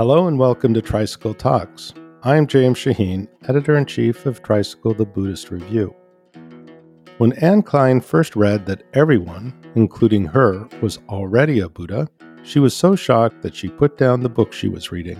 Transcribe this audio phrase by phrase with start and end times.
[0.00, 1.92] Hello and welcome to Tricycle Talks.
[2.22, 5.94] I'm James Shaheen, editor in chief of Tricycle the Buddhist Review.
[7.18, 12.08] When Anne Klein first read that everyone, including her, was already a Buddha,
[12.42, 15.18] she was so shocked that she put down the book she was reading.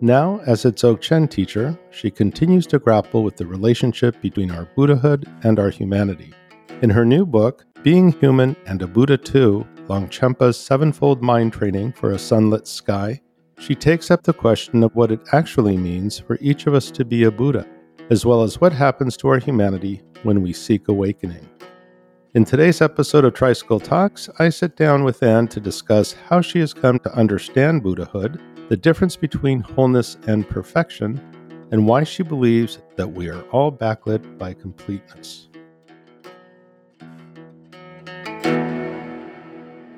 [0.00, 5.24] Now, as a Dzogchen teacher, she continues to grapple with the relationship between our Buddhahood
[5.44, 6.34] and our humanity.
[6.82, 12.10] In her new book, Being Human and a Buddha Too Longchenpa's Sevenfold Mind Training for
[12.10, 13.20] a Sunlit Sky,
[13.58, 17.04] she takes up the question of what it actually means for each of us to
[17.04, 17.66] be a Buddha,
[18.10, 21.48] as well as what happens to our humanity when we seek awakening.
[22.34, 26.58] In today's episode of Tricycle Talks, I sit down with Anne to discuss how she
[26.60, 31.18] has come to understand Buddhahood, the difference between wholeness and perfection,
[31.70, 35.45] and why she believes that we are all backlit by completeness.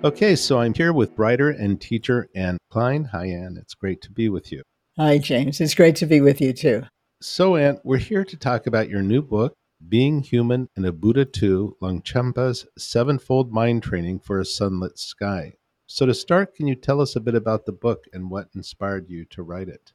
[0.04, 3.02] Okay, so I'm here with writer and teacher Anne Klein.
[3.06, 3.58] Hi, Anne.
[3.60, 4.62] It's great to be with you.
[4.96, 5.60] Hi, James.
[5.60, 6.84] It's great to be with you too.
[7.20, 9.54] So, Anne, we're here to talk about your new book,
[9.88, 15.54] Being Human and a Buddha Too Longchenpa's Sevenfold Mind Training for a Sunlit Sky.
[15.88, 19.10] So, to start, can you tell us a bit about the book and what inspired
[19.10, 19.92] you to write it?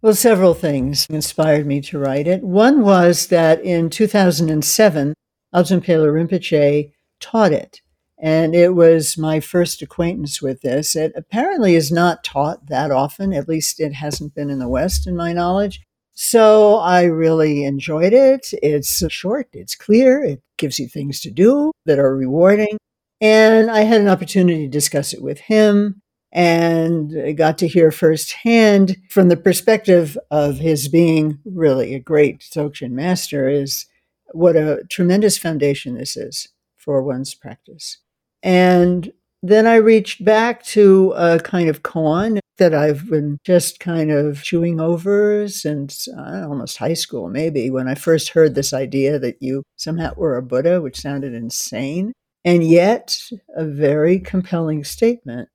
[0.00, 2.42] Well, several things inspired me to write it.
[2.42, 5.12] One was that in 2007,
[5.54, 7.82] Adzom Pela Rinpoche taught it
[8.20, 10.96] and it was my first acquaintance with this.
[10.96, 15.06] It apparently is not taught that often, at least it hasn't been in the West,
[15.06, 15.80] in my knowledge.
[16.14, 18.48] So I really enjoyed it.
[18.62, 22.76] It's short, it's clear, it gives you things to do that are rewarding.
[23.20, 26.02] And I had an opportunity to discuss it with him
[26.32, 32.90] and got to hear firsthand from the perspective of his being really a great Dzogchen
[32.90, 33.86] master is
[34.32, 37.98] what a tremendous foundation this is for one's practice.
[38.42, 44.10] And then I reached back to a kind of koan that I've been just kind
[44.10, 49.18] of chewing over since uh, almost high school, maybe, when I first heard this idea
[49.20, 52.12] that you somehow were a Buddha, which sounded insane,
[52.44, 53.16] and yet
[53.56, 55.48] a very compelling statement.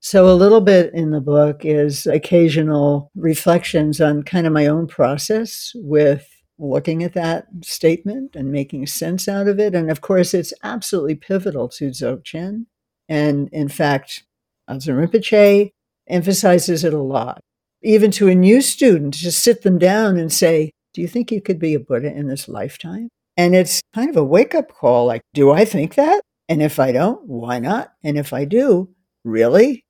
[0.00, 4.86] So, a little bit in the book is occasional reflections on kind of my own
[4.86, 6.28] process with
[6.58, 9.74] looking at that statement and making sense out of it.
[9.74, 12.66] And of course, it's absolutely pivotal to Dzogchen.
[13.08, 14.24] And in fact,
[14.68, 15.70] Adzom Rinpoche
[16.08, 17.40] emphasizes it a lot.
[17.82, 21.40] Even to a new student, just sit them down and say, Do you think you
[21.40, 23.08] could be a Buddha in this lifetime?
[23.36, 26.22] And it's kind of a wake up call like, Do I think that?
[26.48, 27.92] And if I don't, why not?
[28.02, 28.90] And if I do,
[29.24, 29.84] really?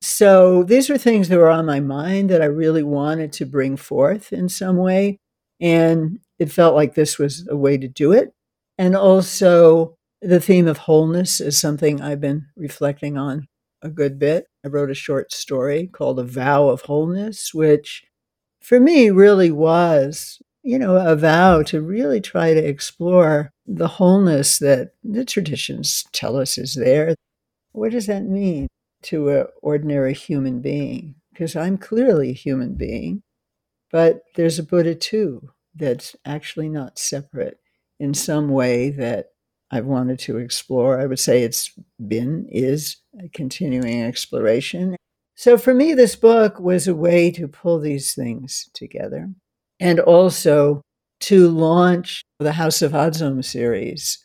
[0.00, 3.76] So these were things that were on my mind that I really wanted to bring
[3.76, 5.18] forth in some way.
[5.64, 8.34] And it felt like this was a way to do it.
[8.76, 13.48] And also, the theme of wholeness is something I've been reflecting on
[13.80, 14.46] a good bit.
[14.62, 18.04] I wrote a short story called A Vow of Wholeness, which
[18.60, 24.58] for me really was, you know, a vow to really try to explore the wholeness
[24.58, 27.14] that the traditions tell us is there.
[27.72, 28.68] What does that mean
[29.04, 31.14] to an ordinary human being?
[31.32, 33.22] Because I'm clearly a human being.
[33.90, 37.58] But there's a Buddha too that's actually not separate
[37.98, 39.26] in some way that
[39.70, 41.00] I've wanted to explore.
[41.00, 41.72] I would say it's
[42.06, 44.96] been, is a continuing exploration.
[45.34, 49.30] So for me, this book was a way to pull these things together
[49.80, 50.82] and also
[51.20, 54.24] to launch the House of Adzom series.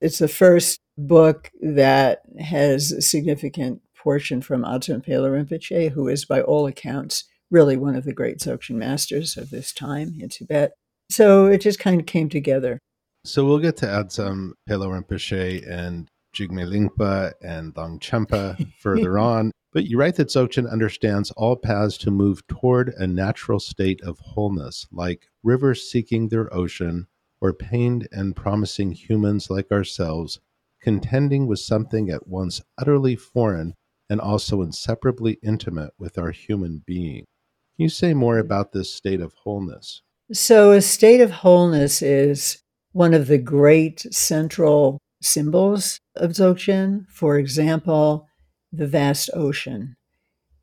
[0.00, 6.24] It's the first book that has a significant portion from Adzom Pela Rinpoche, who is,
[6.24, 10.72] by all accounts, really one of the great Dzogchen masters of this time in Tibet.
[11.10, 12.78] So it just kind of came together.
[13.24, 19.50] So we'll get to Adzom Pela Rinpoche and Jigme Lingpa and Longchenpa further on.
[19.72, 24.18] But you write that Dzogchen understands all paths to move toward a natural state of
[24.18, 27.06] wholeness, like rivers seeking their ocean,
[27.40, 30.40] or pained and promising humans like ourselves,
[30.80, 33.74] contending with something at once utterly foreign
[34.08, 37.26] and also inseparably intimate with our human being.
[37.76, 38.46] Can you say more mm-hmm.
[38.46, 40.02] about this state of wholeness?
[40.32, 42.62] So, a state of wholeness is
[42.92, 47.06] one of the great central symbols of Dzogchen.
[47.08, 48.28] For example,
[48.72, 49.96] the vast ocean.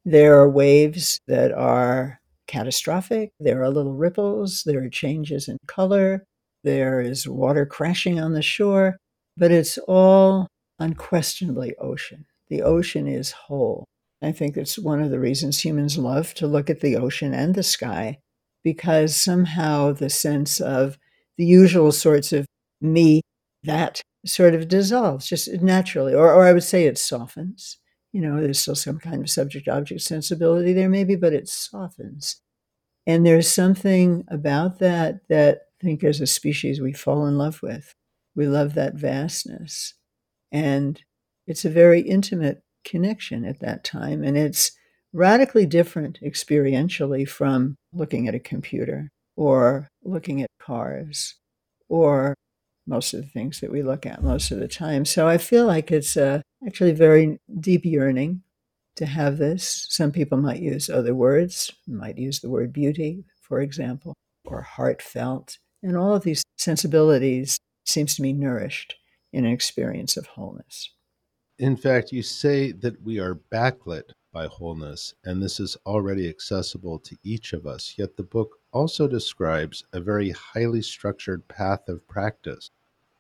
[0.06, 6.24] There are waves that are catastrophic, there are little ripples, there are changes in color,
[6.64, 8.96] there is water crashing on the shore,
[9.36, 10.48] but it's all
[10.80, 12.26] unquestionably ocean.
[12.48, 13.84] The ocean is whole.
[14.22, 17.54] I think that's one of the reasons humans love to look at the ocean and
[17.54, 18.20] the sky,
[18.68, 20.98] because somehow the sense of
[21.38, 22.46] the usual sorts of
[22.82, 23.22] me,
[23.64, 27.78] that sort of dissolves just naturally, or, or I would say it softens.
[28.12, 32.42] You know, there's still some kind of subject object sensibility there, maybe, but it softens.
[33.06, 37.62] And there's something about that that I think as a species we fall in love
[37.64, 37.96] with.
[38.36, 39.94] We love that vastness.
[40.52, 41.02] And
[41.46, 44.26] it's a very intimate connection at that time.
[44.26, 44.77] And it's
[45.18, 51.36] radically different experientially from looking at a computer or looking at cars
[51.90, 52.36] or
[52.86, 55.04] most of the things that we look at most of the time.
[55.06, 58.44] So I feel like it's a actually very deep yearning
[58.96, 59.88] to have this.
[59.90, 64.14] Some people might use other words, might use the word beauty, for example,
[64.46, 65.58] or heartfelt.
[65.82, 68.96] And all of these sensibilities seems to be nourished
[69.34, 70.92] in an experience of wholeness.
[71.58, 77.00] In fact, you say that we are backlit by wholeness, and this is already accessible
[77.00, 77.96] to each of us.
[77.98, 82.70] Yet the book also describes a very highly structured path of practice.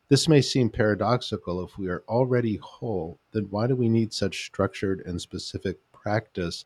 [0.09, 1.65] This may seem paradoxical.
[1.65, 6.65] If we are already whole, then why do we need such structured and specific practice?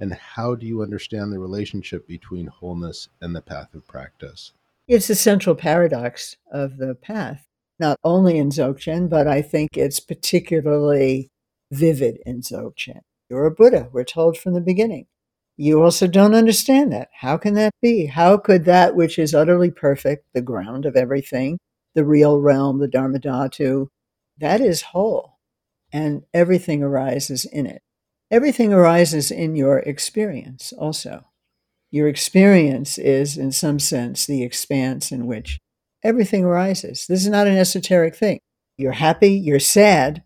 [0.00, 4.54] And how do you understand the relationship between wholeness and the path of practice?
[4.88, 7.46] It's a central paradox of the path
[7.78, 11.30] not only in Dzogchen, but I think it's particularly
[11.70, 13.02] vivid in Dzogchen.
[13.28, 15.06] You're a Buddha, we're told from the beginning.
[15.56, 17.08] You also don't understand that.
[17.20, 18.06] How can that be?
[18.06, 21.58] How could that which is utterly perfect, the ground of everything,
[21.94, 23.88] the real realm, the Dharma Dhatu,
[24.38, 25.38] that is whole,
[25.92, 27.82] and everything arises in it.
[28.30, 31.26] Everything arises in your experience also.
[31.90, 35.60] Your experience is, in some sense, the expanse in which
[36.02, 37.06] everything arises.
[37.06, 38.40] This is not an esoteric thing.
[38.76, 40.24] You're happy, you're sad,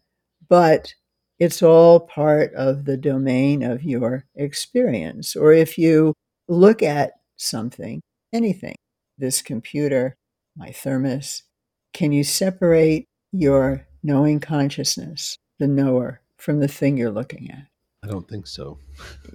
[0.49, 0.95] but
[1.39, 5.37] it's all part of the domain of your experience.
[5.37, 6.15] Or if you
[6.49, 8.01] look at something,
[8.33, 8.77] anything,
[9.17, 10.17] this computer,
[10.57, 11.45] my thermos,
[11.93, 17.67] can you separate your knowing consciousness, the knower, from the thing you're looking at?
[18.03, 18.79] I don't think so.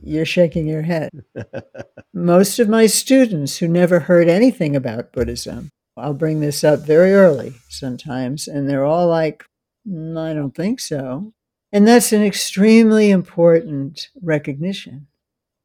[0.01, 1.09] You're shaking your head.
[2.13, 7.13] Most of my students who never heard anything about Buddhism I'll bring this up very
[7.13, 9.45] early sometimes, and they're all like,
[9.87, 11.33] mm, I don't think so.
[11.73, 15.07] And that's an extremely important recognition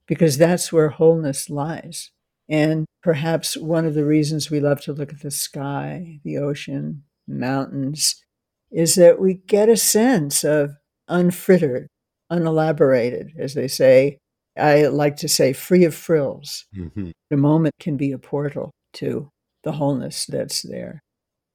[0.06, 2.10] because that's where wholeness lies.
[2.48, 7.04] And perhaps one of the reasons we love to look at the sky, the ocean,
[7.26, 8.24] mountains,
[8.70, 10.76] is that we get a sense of
[11.08, 11.88] unfrittered,
[12.30, 14.16] unelaborated, as they say.
[14.58, 16.64] I like to say, free of frills.
[16.74, 17.10] Mm-hmm.
[17.28, 19.28] The moment can be a portal to
[19.62, 21.02] the wholeness that's there.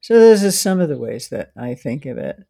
[0.01, 2.44] So, those are some of the ways that I think of it.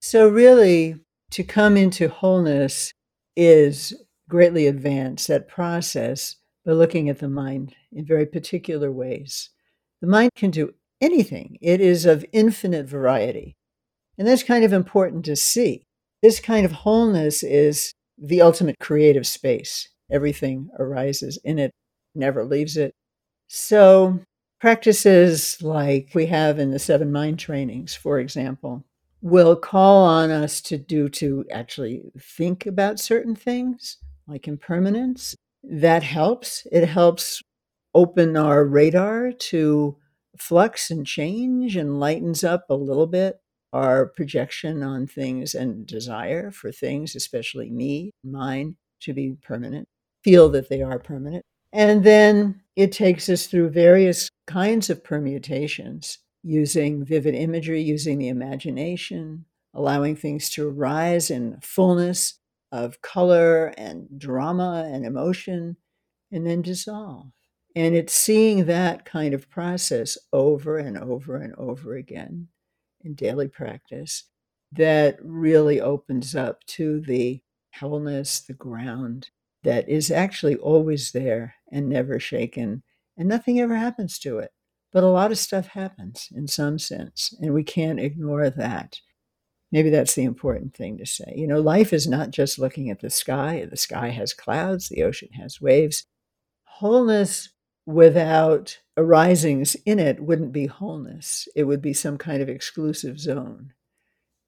[0.00, 0.96] So, really,
[1.30, 2.92] to come into wholeness
[3.36, 3.94] is
[4.28, 9.50] greatly advanced, that process by looking at the mind in very particular ways.
[10.00, 13.56] The mind can do anything, it is of infinite variety.
[14.18, 15.84] And that's kind of important to see.
[16.22, 19.88] This kind of wholeness is the ultimate creative space.
[20.10, 21.70] Everything arises in it,
[22.14, 22.92] never leaves it.
[23.48, 24.20] So,
[24.60, 28.84] Practices like we have in the seven mind trainings, for example,
[29.22, 35.34] will call on us to do to actually think about certain things, like impermanence.
[35.62, 36.66] That helps.
[36.72, 37.42] It helps
[37.94, 39.96] open our radar to
[40.38, 43.40] flux and change and lightens up a little bit
[43.72, 49.86] our projection on things and desire for things, especially me, mine, to be permanent,
[50.24, 51.44] feel that they are permanent.
[51.72, 58.28] And then it takes us through various kinds of permutations using vivid imagery, using the
[58.28, 59.44] imagination,
[59.74, 62.38] allowing things to arise in fullness
[62.72, 65.76] of color and drama and emotion,
[66.32, 67.26] and then dissolve.
[67.76, 72.48] And it's seeing that kind of process over and over and over again
[73.02, 74.24] in daily practice
[74.72, 77.40] that really opens up to the
[77.78, 79.30] wholeness, the ground
[79.62, 82.82] that is actually always there and never shaken,
[83.16, 84.52] and nothing ever happens to it.
[84.92, 89.00] But a lot of stuff happens in some sense, and we can't ignore that.
[89.72, 91.32] Maybe that's the important thing to say.
[91.36, 93.66] You know, life is not just looking at the sky.
[93.70, 96.06] The sky has clouds, the ocean has waves.
[96.64, 97.50] Wholeness
[97.86, 103.72] without arisings in it wouldn't be wholeness, it would be some kind of exclusive zone.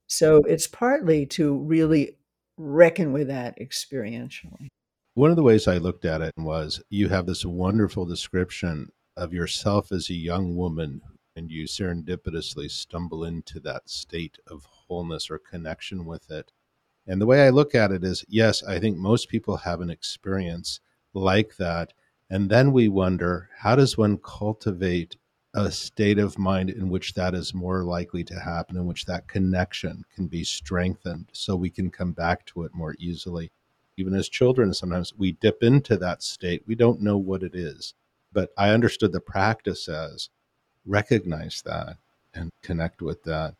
[0.06, 2.18] So it's partly to really
[2.56, 4.68] reckon with that experientially.
[5.14, 9.32] One of the ways I looked at it was you have this wonderful description of
[9.32, 11.02] yourself as a young woman,
[11.36, 16.52] and you serendipitously stumble into that state of wholeness or connection with it.
[17.06, 19.90] And the way I look at it is yes, I think most people have an
[19.90, 20.80] experience
[21.14, 21.92] like that.
[22.30, 25.16] And then we wonder how does one cultivate
[25.54, 29.28] a state of mind in which that is more likely to happen, in which that
[29.28, 33.50] connection can be strengthened so we can come back to it more easily.
[33.98, 36.62] Even as children, sometimes we dip into that state.
[36.66, 37.92] We don't know what it is.
[38.32, 40.30] But I understood the practice as
[40.86, 41.96] recognize that
[42.34, 43.54] and connect with that.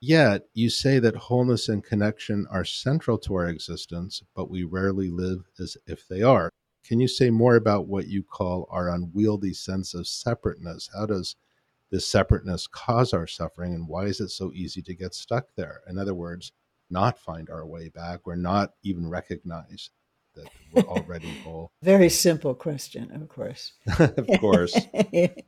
[0.00, 5.08] Yet, you say that wholeness and connection are central to our existence, but we rarely
[5.08, 6.50] live as if they are.
[6.84, 10.88] Can you say more about what you call our unwieldy sense of separateness?
[10.94, 11.34] How does
[11.90, 15.80] this separateness cause our suffering, and why is it so easy to get stuck there?
[15.88, 16.52] In other words,
[16.90, 19.90] not find our way back or not even recognize
[20.38, 21.70] that we're already whole?
[21.82, 23.72] Very simple question, of course.
[23.98, 24.78] of course.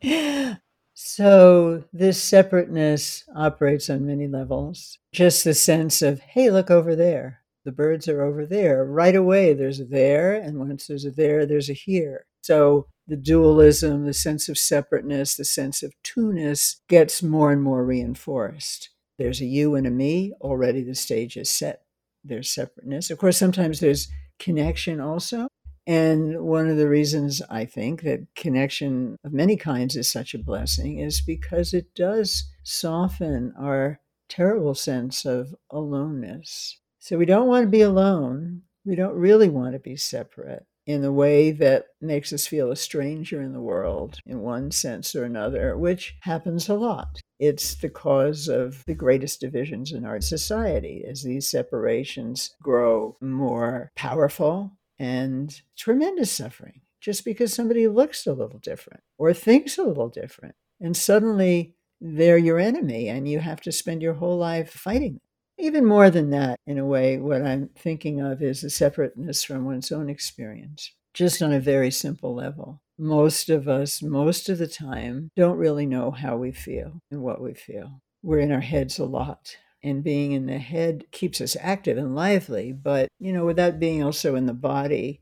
[0.95, 4.99] so, this separateness operates on many levels.
[5.13, 8.85] Just the sense of, hey, look over there the birds are over there.
[8.85, 12.27] Right away, there's a there, and once there's a there, there's a here.
[12.43, 17.85] So the dualism, the sense of separateness, the sense of two-ness gets more and more
[17.85, 18.91] reinforced.
[19.19, 20.33] There's a you and a me.
[20.41, 21.83] Already the stage is set.
[22.25, 23.11] There's separateness.
[23.11, 24.09] Of course, sometimes there's
[24.41, 25.47] connection also.
[25.87, 30.39] And one of the reasons I think that connection of many kinds is such a
[30.39, 36.79] blessing is because it does soften our terrible sense of aloneness.
[36.99, 38.63] So we don't want to be alone.
[38.85, 42.77] We don't really want to be separate in a way that makes us feel a
[42.77, 47.21] stranger in the world in one sense or another, which happens a lot.
[47.39, 53.91] It's the cause of the greatest divisions in our society as these separations grow more
[53.97, 60.09] powerful and tremendous suffering just because somebody looks a little different or thinks a little
[60.09, 60.55] different.
[60.81, 65.21] And suddenly they're your enemy and you have to spend your whole life fighting them.
[65.61, 69.67] Even more than that, in a way, what I'm thinking of is a separateness from
[69.67, 72.81] one's own experience, just on a very simple level.
[72.99, 77.43] Most of us, most of the time, don't really know how we feel and what
[77.43, 78.01] we feel.
[78.23, 79.57] We're in our heads a lot.
[79.83, 82.73] And being in the head keeps us active and lively.
[82.73, 85.21] But, you know, without being also in the body,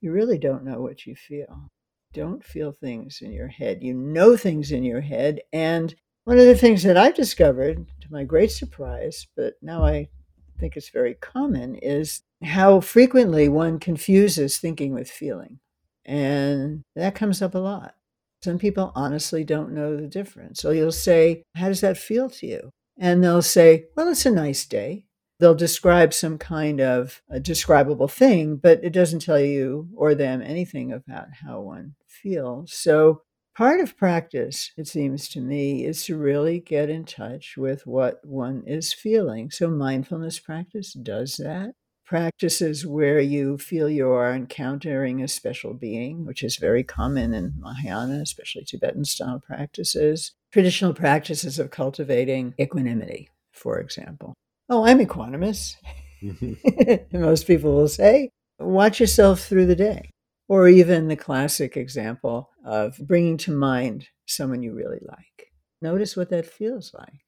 [0.00, 1.70] you really don't know what you feel.
[2.12, 3.82] Don't feel things in your head.
[3.82, 5.40] You know things in your head.
[5.52, 5.94] And
[6.24, 10.08] one of the things that I've discovered, to my great surprise, but now I
[10.58, 15.58] think it's very common, is how frequently one confuses thinking with feeling.
[16.04, 17.94] And that comes up a lot.
[18.42, 20.60] Some people honestly don't know the difference.
[20.60, 22.70] So you'll say, How does that feel to you?
[22.98, 25.06] And they'll say, Well, it's a nice day.
[25.38, 30.40] They'll describe some kind of a describable thing, but it doesn't tell you or them
[30.40, 32.72] anything about how one feels.
[32.72, 33.22] So
[33.54, 38.24] Part of practice, it seems to me, is to really get in touch with what
[38.24, 39.50] one is feeling.
[39.50, 41.74] So, mindfulness practice does that.
[42.06, 47.52] Practices where you feel you are encountering a special being, which is very common in
[47.58, 50.32] Mahayana, especially Tibetan style practices.
[50.50, 54.32] Traditional practices of cultivating equanimity, for example.
[54.70, 55.76] Oh, I'm equanimous.
[56.22, 57.20] Mm-hmm.
[57.20, 60.08] Most people will say, watch yourself through the day.
[60.52, 65.50] Or even the classic example of bringing to mind someone you really like.
[65.80, 67.24] Notice what that feels like.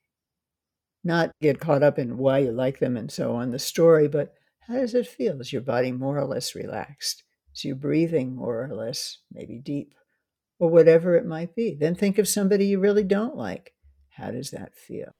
[1.02, 4.34] Not get caught up in why you like them and so on, the story, but
[4.68, 5.40] how does it feel?
[5.40, 7.24] Is your body more or less relaxed?
[7.56, 9.94] Is your breathing more or less maybe deep?
[10.58, 11.74] Or whatever it might be.
[11.80, 13.72] Then think of somebody you really don't like.
[14.10, 15.14] How does that feel?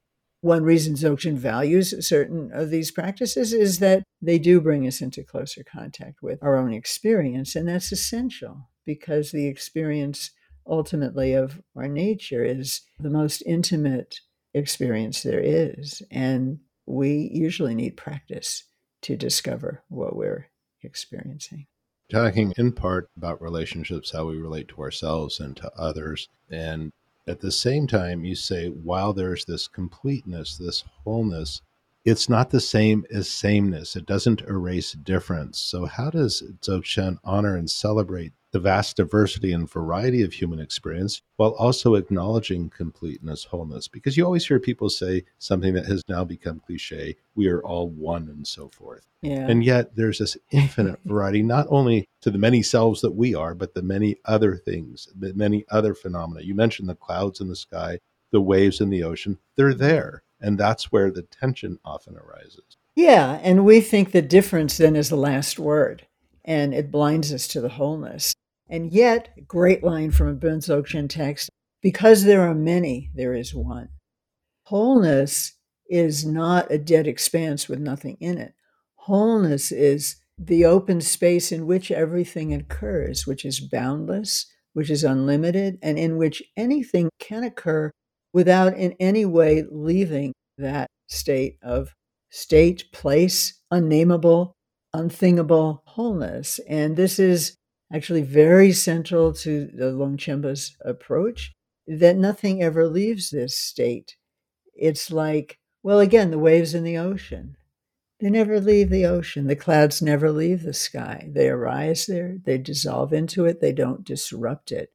[0.45, 5.25] One reason Dzogchen values certain of these practices is that they do bring us into
[5.25, 7.57] closer contact with our own experience.
[7.57, 10.33] And that's essential because the experience
[10.67, 14.21] ultimately of our nature is the most intimate
[14.53, 16.03] experience there is.
[16.11, 18.65] And we usually need practice
[19.01, 20.51] to discover what we're
[20.83, 21.69] experiencing.
[22.11, 26.29] Talking in part about relationships, how we relate to ourselves and to others.
[26.51, 26.93] And
[27.27, 31.63] at the same time, you say, while there's this completeness, this wholeness,
[32.05, 33.97] it's not the same as sameness.
[33.97, 35.59] It doesn't erase difference.
[35.59, 41.21] So, how does Dzogchen honor and celebrate the vast diversity and variety of human experience
[41.39, 43.89] while also acknowledging completeness, wholeness.
[43.89, 47.89] Because you always hear people say something that has now become cliche we are all
[47.89, 49.09] one and so forth.
[49.23, 49.49] Yeah.
[49.49, 53.57] And yet there's this infinite variety, not only to the many selves that we are,
[53.57, 56.43] but the many other things, the many other phenomena.
[56.43, 57.99] You mentioned the clouds in the sky,
[58.31, 60.23] the waves in the ocean, they're there.
[60.45, 62.77] And that's where the tension often arises.
[62.95, 63.41] Yeah.
[63.43, 66.07] And we think the difference then is the last word
[66.45, 68.35] and it blinds us to the wholeness.
[68.69, 71.49] And yet, great line from a Bön Dzogchen text
[71.81, 73.89] because there are many, there is one.
[74.65, 75.55] Wholeness
[75.89, 78.53] is not a dead expanse with nothing in it.
[78.97, 85.79] Wholeness is the open space in which everything occurs, which is boundless, which is unlimited
[85.83, 87.91] and in which anything can occur
[88.35, 91.95] without in any way leaving that state of
[92.31, 94.57] state, place, unnameable,
[94.93, 96.59] unthingable wholeness.
[96.69, 97.57] And this is
[97.93, 101.53] actually very central to the Longchenpa's approach
[101.87, 104.17] that nothing ever leaves this state.
[104.75, 107.57] It's like, well, again, the waves in the ocean.
[108.21, 109.47] They never leave the ocean.
[109.47, 111.29] The clouds never leave the sky.
[111.33, 114.91] They arise there, they dissolve into it, they don't disrupt it.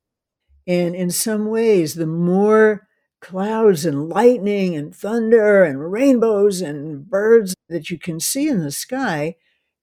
[0.68, 2.89] And in some ways, the more
[3.22, 8.72] clouds and lightning and thunder and rainbows and birds that you can see in the
[8.72, 9.36] sky,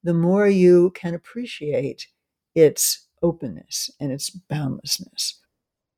[0.03, 2.07] the more you can appreciate
[2.55, 5.41] its openness and its boundlessness.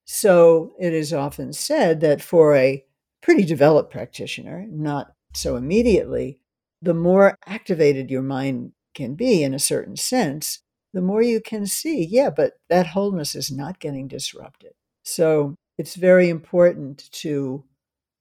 [0.05, 2.85] So it is often said that for a
[3.21, 6.41] pretty developed practitioner, not so immediately,
[6.81, 10.61] the more activated your mind can be in a certain sense,
[10.95, 14.73] the more you can see, yeah, but that wholeness is not getting disrupted.
[15.03, 17.65] So it's very important to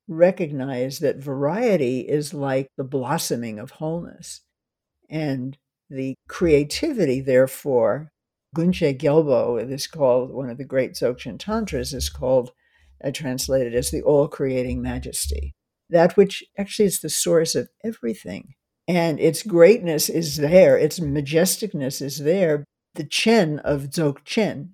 [0.08, 4.42] recognize that variety is like the blossoming of wholeness.
[5.10, 5.58] And
[5.90, 8.12] the creativity, therefore,
[8.56, 12.52] Kunjed Gyalpo it is called one of the great Dzogchen Tantras, is called,
[13.04, 15.54] uh, translated as the all creating majesty.
[15.90, 18.54] That which actually is the source of everything.
[18.88, 22.64] And its greatness is there, its majesticness is there.
[22.96, 24.70] The Chen of Dzogchen,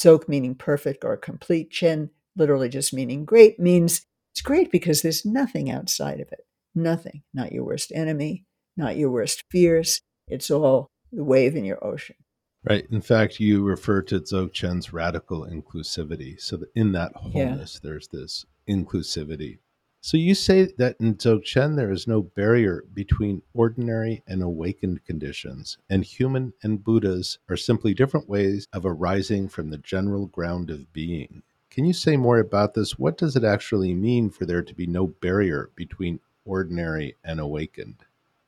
[0.00, 5.24] Dzog meaning perfect or complete, Chen literally just meaning great, means it's great because there's
[5.24, 6.46] nothing outside of it.
[6.74, 7.22] Nothing.
[7.32, 8.44] Not your worst enemy,
[8.76, 10.00] not your worst fears.
[10.26, 12.16] It's all the wave in your ocean.
[12.64, 12.86] Right.
[12.90, 16.40] In fact, you refer to Dzogchen's radical inclusivity.
[16.40, 17.88] So that in that wholeness, yeah.
[17.88, 19.58] there's this inclusivity.
[20.00, 25.78] So you say that in Dzogchen there is no barrier between ordinary and awakened conditions,
[25.88, 30.92] and human and Buddhas are simply different ways of arising from the general ground of
[30.92, 31.42] being.
[31.74, 33.00] Can you say more about this?
[33.00, 37.96] What does it actually mean for there to be no barrier between ordinary and awakened?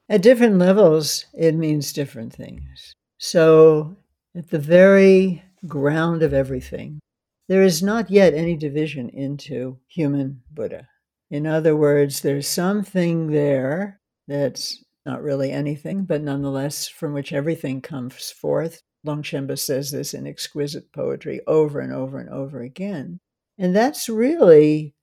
[0.09, 2.95] At different levels, it means different things.
[3.18, 3.97] So,
[4.37, 7.01] at the very ground of everything,
[7.48, 10.87] there is not yet any division into human Buddha.
[11.29, 13.98] In other words, there's something there
[14.29, 20.27] that's not really anything, but nonetheless from which everything comes forth Longchenpa says this in
[20.27, 23.19] exquisite poetry over and over and over again.
[23.59, 24.95] And that's really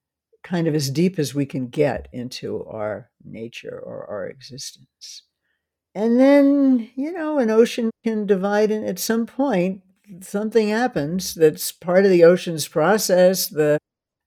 [0.43, 5.23] kind of as deep as we can get into our nature or our existence.
[5.95, 9.81] And then, you know, an ocean can divide, and at some point,
[10.21, 13.47] something happens that's part of the ocean's process.
[13.47, 13.77] The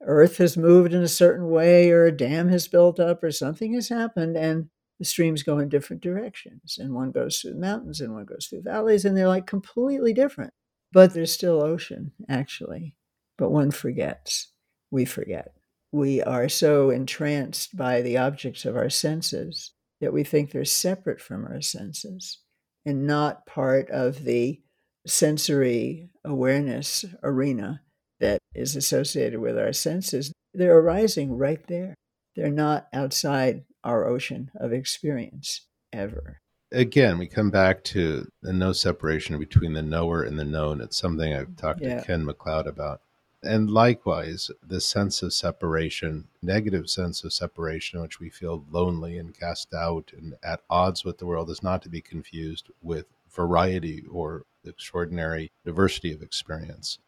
[0.02, 3.74] earth has moved in a certain way, or a dam has built up, or something
[3.74, 6.78] has happened, and the streams go in different directions.
[6.80, 10.52] And one goes through mountains and one goes through valleys, and they're like completely different.
[10.92, 12.94] But there's still ocean, actually.
[13.36, 14.52] But one forgets.
[14.90, 15.52] We forget.
[15.92, 21.20] We are so entranced by the objects of our senses that we think they're separate
[21.20, 22.40] from our senses
[22.84, 24.60] and not part of the
[25.06, 27.82] sensory awareness arena
[28.20, 30.32] that is associated with our senses.
[30.54, 31.94] They're arising right there.
[32.34, 36.40] They're not outside our ocean of experience ever.
[36.72, 40.80] Again, we come back to the no separation between the knower and the known.
[40.80, 42.00] It's something I've talked yeah.
[42.00, 43.00] to Ken McLeod about.
[43.44, 49.38] And likewise, the sense of separation, negative sense of separation, which we feel lonely and
[49.38, 54.04] cast out and at odds with the world, is not to be confused with variety
[54.10, 56.98] or extraordinary diversity of experience.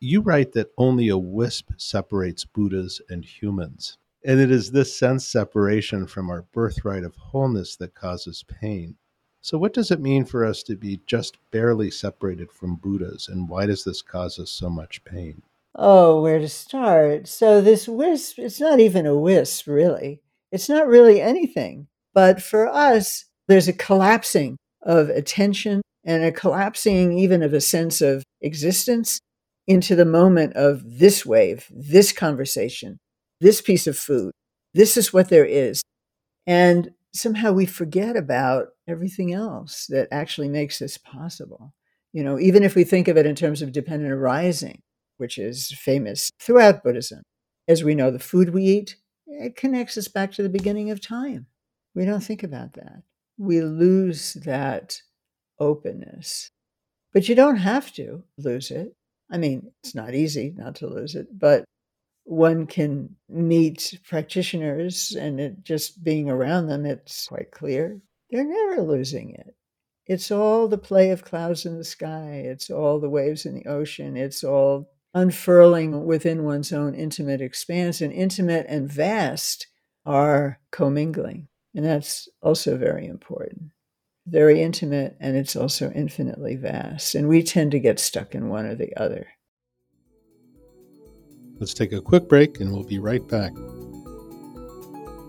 [0.00, 3.96] You write that only a wisp separates Buddhas and humans.
[4.24, 8.96] And it is this sense separation from our birthright of wholeness that causes pain.
[9.42, 13.48] So, what does it mean for us to be just barely separated from Buddhas, and
[13.48, 15.42] why does this cause us so much pain?
[15.74, 17.26] Oh, where to start?
[17.26, 20.20] So, this wisp, it's not even a wisp, really.
[20.52, 21.86] It's not really anything.
[22.12, 28.00] But for us, there's a collapsing of attention and a collapsing even of a sense
[28.00, 29.20] of existence
[29.66, 32.98] into the moment of this wave, this conversation,
[33.40, 34.32] this piece of food.
[34.74, 35.82] This is what there is.
[36.46, 41.74] And somehow we forget about everything else that actually makes this possible.
[42.12, 44.82] You know, even if we think of it in terms of dependent arising,
[45.16, 47.22] which is famous throughout Buddhism,
[47.68, 51.00] as we know, the food we eat, it connects us back to the beginning of
[51.00, 51.46] time.
[51.94, 53.02] We don't think about that.
[53.38, 55.00] We lose that
[55.58, 56.50] openness.
[57.12, 58.94] But you don't have to lose it.
[59.30, 61.64] I mean, it's not easy not to lose it, but
[62.30, 68.82] one can meet practitioners and it just being around them, it's quite clear they're never
[68.82, 69.56] losing it.
[70.06, 72.42] It's all the play of clouds in the sky.
[72.44, 74.16] It's all the waves in the ocean.
[74.16, 78.00] It's all unfurling within one's own intimate expanse.
[78.00, 79.66] And intimate and vast
[80.06, 81.48] are commingling.
[81.74, 83.72] And that's also very important.
[84.26, 87.16] Very intimate, and it's also infinitely vast.
[87.16, 89.26] And we tend to get stuck in one or the other.
[91.60, 93.52] Let's take a quick break and we'll be right back.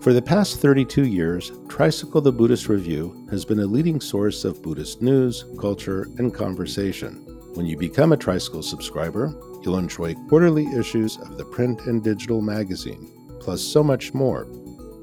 [0.00, 4.62] For the past 32 years, Tricycle the Buddhist Review has been a leading source of
[4.62, 7.16] Buddhist news, culture, and conversation.
[7.52, 12.40] When you become a Tricycle subscriber, you'll enjoy quarterly issues of the print and digital
[12.40, 14.48] magazine, plus so much more,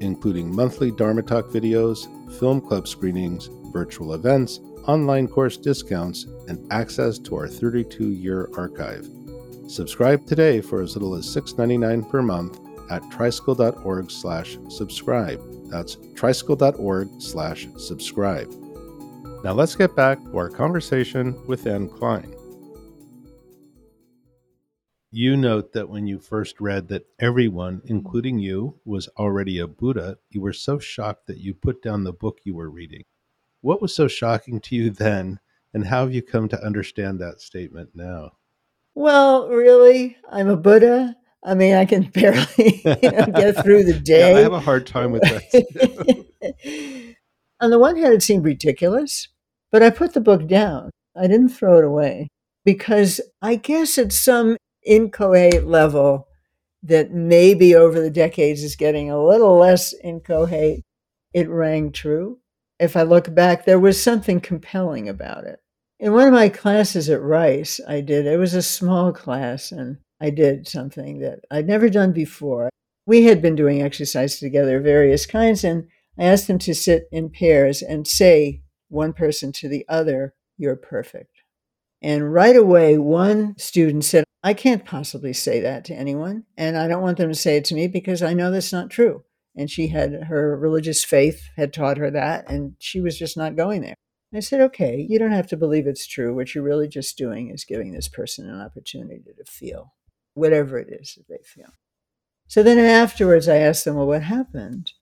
[0.00, 2.08] including monthly Dharma Talk videos,
[2.40, 9.08] film club screenings, virtual events, online course discounts, and access to our 32 year archive.
[9.70, 12.58] Subscribe today for as little as $6.99 per month
[12.90, 15.40] at tricycle.org slash subscribe.
[15.70, 18.50] That's tricycle.org slash subscribe.
[19.44, 22.34] Now let's get back to our conversation with Anne Klein.
[25.12, 30.18] You note that when you first read that everyone, including you, was already a Buddha,
[30.30, 33.04] you were so shocked that you put down the book you were reading.
[33.60, 35.38] What was so shocking to you then,
[35.72, 38.32] and how have you come to understand that statement now?
[38.94, 41.16] Well, really, I'm a Buddha.
[41.44, 44.30] I mean, I can barely you know, get through the day.
[44.32, 46.26] Yeah, I have a hard time with that.
[47.60, 49.28] On the one hand, it seemed ridiculous,
[49.70, 50.90] but I put the book down.
[51.16, 52.28] I didn't throw it away
[52.64, 56.26] because I guess at some inchoate level
[56.82, 60.82] that maybe over the decades is getting a little less inchoate,
[61.34, 62.38] it rang true.
[62.78, 65.60] If I look back, there was something compelling about it.
[66.00, 69.98] In one of my classes at Rice, I did, it was a small class, and
[70.18, 72.70] I did something that I'd never done before.
[73.04, 77.28] We had been doing exercise together, various kinds, and I asked them to sit in
[77.28, 81.42] pairs and say one person to the other, You're perfect.
[82.00, 86.44] And right away, one student said, I can't possibly say that to anyone.
[86.56, 88.88] And I don't want them to say it to me because I know that's not
[88.88, 89.24] true.
[89.54, 93.54] And she had her religious faith had taught her that, and she was just not
[93.54, 93.96] going there.
[94.34, 96.34] I said, okay, you don't have to believe it's true.
[96.34, 99.94] What you're really just doing is giving this person an opportunity to feel
[100.34, 101.72] whatever it is that they feel.
[102.46, 104.92] So then afterwards, I asked them, well, what happened?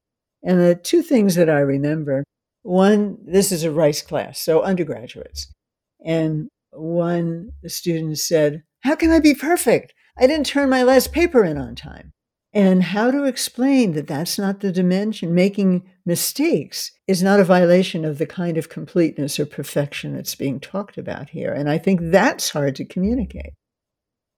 [0.42, 2.24] And the two things that I remember
[2.62, 5.52] one, this is a Rice class, so undergraduates.
[6.04, 9.94] And one student said, How can I be perfect?
[10.18, 12.12] I didn't turn my last paper in on time
[12.52, 15.34] and how to explain that that's not the dimension.
[15.34, 20.58] Making mistakes is not a violation of the kind of completeness or perfection that's being
[20.58, 21.52] talked about here.
[21.52, 23.52] And I think that's hard to communicate.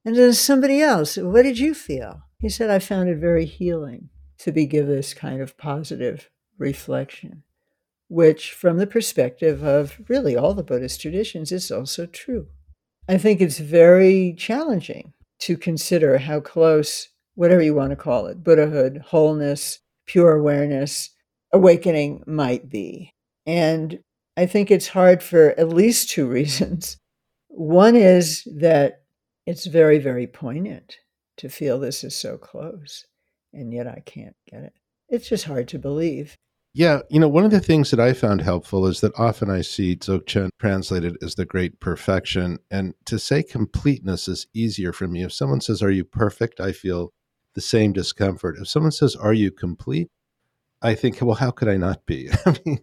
[0.04, 2.22] And then somebody else, what did you feel?
[2.38, 7.42] He said, I found it very healing to be given this kind of positive reflection,
[8.08, 12.48] which, from the perspective of really all the Buddhist traditions, is also true.
[13.08, 17.08] I think it's very challenging to consider how close
[17.40, 21.08] whatever you want to call it Buddhahood, wholeness, pure awareness,
[21.54, 23.14] awakening might be.
[23.46, 24.00] And
[24.36, 26.98] I think it's hard for at least two reasons.
[27.48, 29.04] One is that
[29.46, 30.98] it's very, very poignant
[31.38, 33.06] to feel this is so close,
[33.54, 34.74] and yet I can't get it.
[35.08, 36.36] It's just hard to believe.
[36.74, 39.62] Yeah, you know, one of the things that I found helpful is that often I
[39.62, 42.58] see Dzogchen translated as the great perfection.
[42.70, 45.22] And to say completeness is easier for me.
[45.22, 46.60] If someone says, Are you perfect?
[46.60, 47.12] I feel
[47.54, 48.56] the same discomfort.
[48.58, 50.10] If someone says, Are you complete?
[50.82, 52.30] I think, well, how could I not be?
[52.46, 52.78] I mean,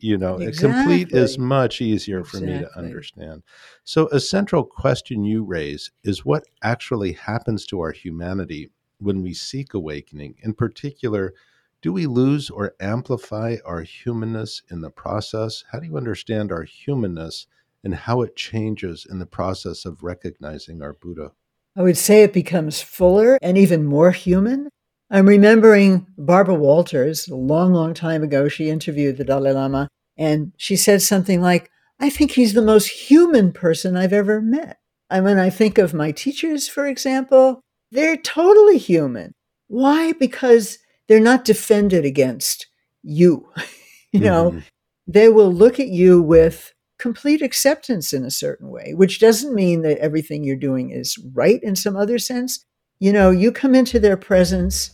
[0.00, 0.72] you know, exactly.
[0.72, 2.40] complete is much easier exactly.
[2.40, 3.42] for me to understand.
[3.84, 9.34] So, a central question you raise is what actually happens to our humanity when we
[9.34, 10.34] seek awakening?
[10.42, 11.32] In particular,
[11.80, 15.64] do we lose or amplify our humanness in the process?
[15.70, 17.46] How do you understand our humanness
[17.84, 21.32] and how it changes in the process of recognizing our Buddha?
[21.76, 24.68] I would say it becomes fuller and even more human.
[25.10, 30.52] I'm remembering Barbara Walters, a long, long time ago, she interviewed the Dalai Lama, and
[30.56, 34.78] she said something like, I think he's the most human person I've ever met.
[35.10, 39.32] And when I think of my teachers, for example, they're totally human.
[39.68, 40.12] Why?
[40.12, 42.66] Because they're not defended against
[43.02, 43.48] you.
[44.12, 44.60] you know, mm-hmm.
[45.06, 46.72] they will look at you with
[47.02, 51.60] complete acceptance in a certain way, which doesn't mean that everything you're doing is right
[51.60, 52.64] in some other sense.
[53.00, 54.92] You know, you come into their presence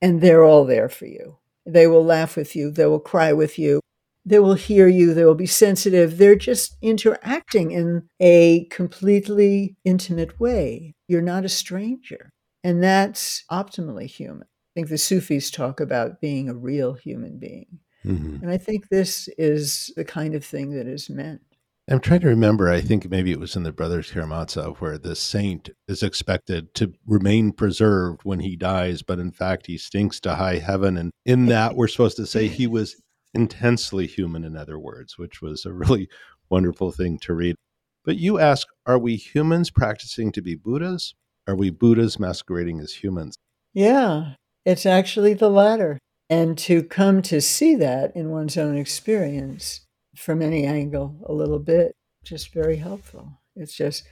[0.00, 1.38] and they're all there for you.
[1.66, 3.80] They will laugh with you, they will cry with you,
[4.24, 6.18] they will hear you, they will be sensitive.
[6.18, 10.94] They're just interacting in a completely intimate way.
[11.08, 12.30] You're not a stranger.
[12.62, 14.44] And that's optimally human.
[14.44, 17.80] I think the Sufis talk about being a real human being.
[18.04, 18.42] Mm-hmm.
[18.42, 21.42] And I think this is the kind of thing that is meant.
[21.88, 22.70] I'm trying to remember.
[22.70, 26.92] I think maybe it was in the Brothers Karamazov where the saint is expected to
[27.04, 30.96] remain preserved when he dies, but in fact he stinks to high heaven.
[30.96, 32.94] And in that, we're supposed to say he was
[33.34, 36.08] intensely human, in other words, which was a really
[36.48, 37.56] wonderful thing to read.
[38.04, 41.14] But you ask, are we humans practicing to be Buddhas?
[41.48, 43.36] Are we Buddhas masquerading as humans?
[43.74, 44.34] Yeah,
[44.64, 45.98] it's actually the latter.
[46.30, 49.80] And to come to see that in one's own experience
[50.14, 53.40] from any angle a little bit, just very helpful.
[53.56, 54.04] It's just,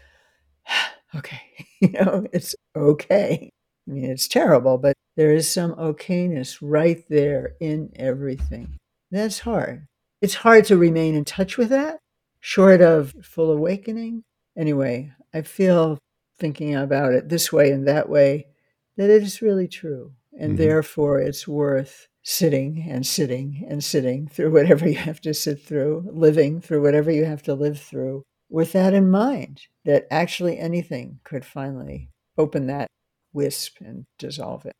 [1.14, 1.40] okay,
[1.80, 3.50] you know, it's okay.
[3.88, 8.78] I mean, it's terrible, but there is some okayness right there in everything.
[9.12, 9.86] That's hard.
[10.20, 12.00] It's hard to remain in touch with that,
[12.40, 14.24] short of full awakening.
[14.56, 15.98] Anyway, I feel
[16.38, 18.48] thinking about it this way and that way
[18.96, 20.12] that it is really true.
[20.38, 20.62] And mm-hmm.
[20.62, 26.08] therefore, it's worth sitting and sitting and sitting through whatever you have to sit through,
[26.12, 31.20] living through whatever you have to live through, with that in mind that actually anything
[31.24, 32.88] could finally open that
[33.32, 34.72] wisp and dissolve it.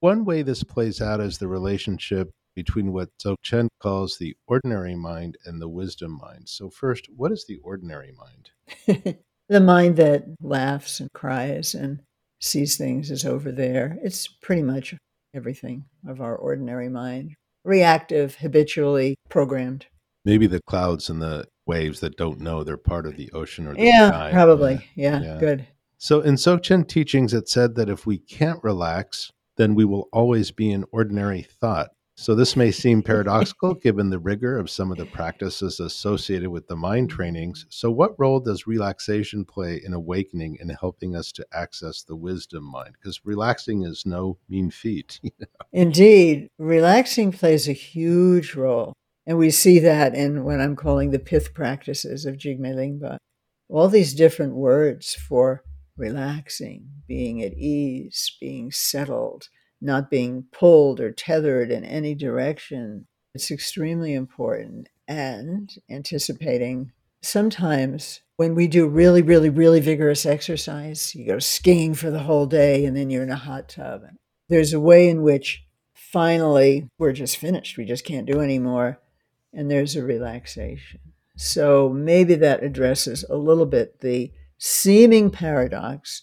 [0.00, 5.36] One way this plays out is the relationship between what Dzogchen calls the ordinary mind
[5.44, 6.48] and the wisdom mind.
[6.48, 9.16] So, first, what is the ordinary mind?
[9.48, 12.02] the mind that laughs and cries and
[12.42, 13.98] sees things as over there.
[14.02, 14.94] It's pretty much
[15.34, 19.86] everything of our ordinary mind, reactive, habitually programmed.
[20.24, 23.74] Maybe the clouds and the waves that don't know they're part of the ocean or
[23.74, 24.30] the yeah, sky.
[24.32, 24.86] Probably.
[24.94, 25.40] Yeah, yeah, yeah.
[25.40, 25.66] good.
[25.98, 30.50] So in Dzogchen teachings, it said that if we can't relax, then we will always
[30.50, 31.90] be in ordinary thought.
[32.14, 36.68] So, this may seem paradoxical given the rigor of some of the practices associated with
[36.68, 37.64] the mind trainings.
[37.70, 42.64] So, what role does relaxation play in awakening and helping us to access the wisdom
[42.64, 42.96] mind?
[43.00, 45.20] Because relaxing is no mean feat.
[45.22, 45.46] You know?
[45.72, 48.92] Indeed, relaxing plays a huge role.
[49.26, 53.16] And we see that in what I'm calling the pith practices of Jigme Lingpa.
[53.68, 55.62] All these different words for
[55.96, 59.48] relaxing, being at ease, being settled
[59.82, 63.06] not being pulled or tethered in any direction.
[63.34, 64.88] It's extremely important.
[65.08, 72.10] And anticipating sometimes when we do really, really, really vigorous exercise, you go skiing for
[72.10, 74.02] the whole day and then you're in a hot tub.
[74.48, 75.64] There's a way in which
[75.94, 77.76] finally we're just finished.
[77.76, 79.00] We just can't do anymore.
[79.52, 81.00] And there's a relaxation.
[81.36, 86.22] So maybe that addresses a little bit the seeming paradox.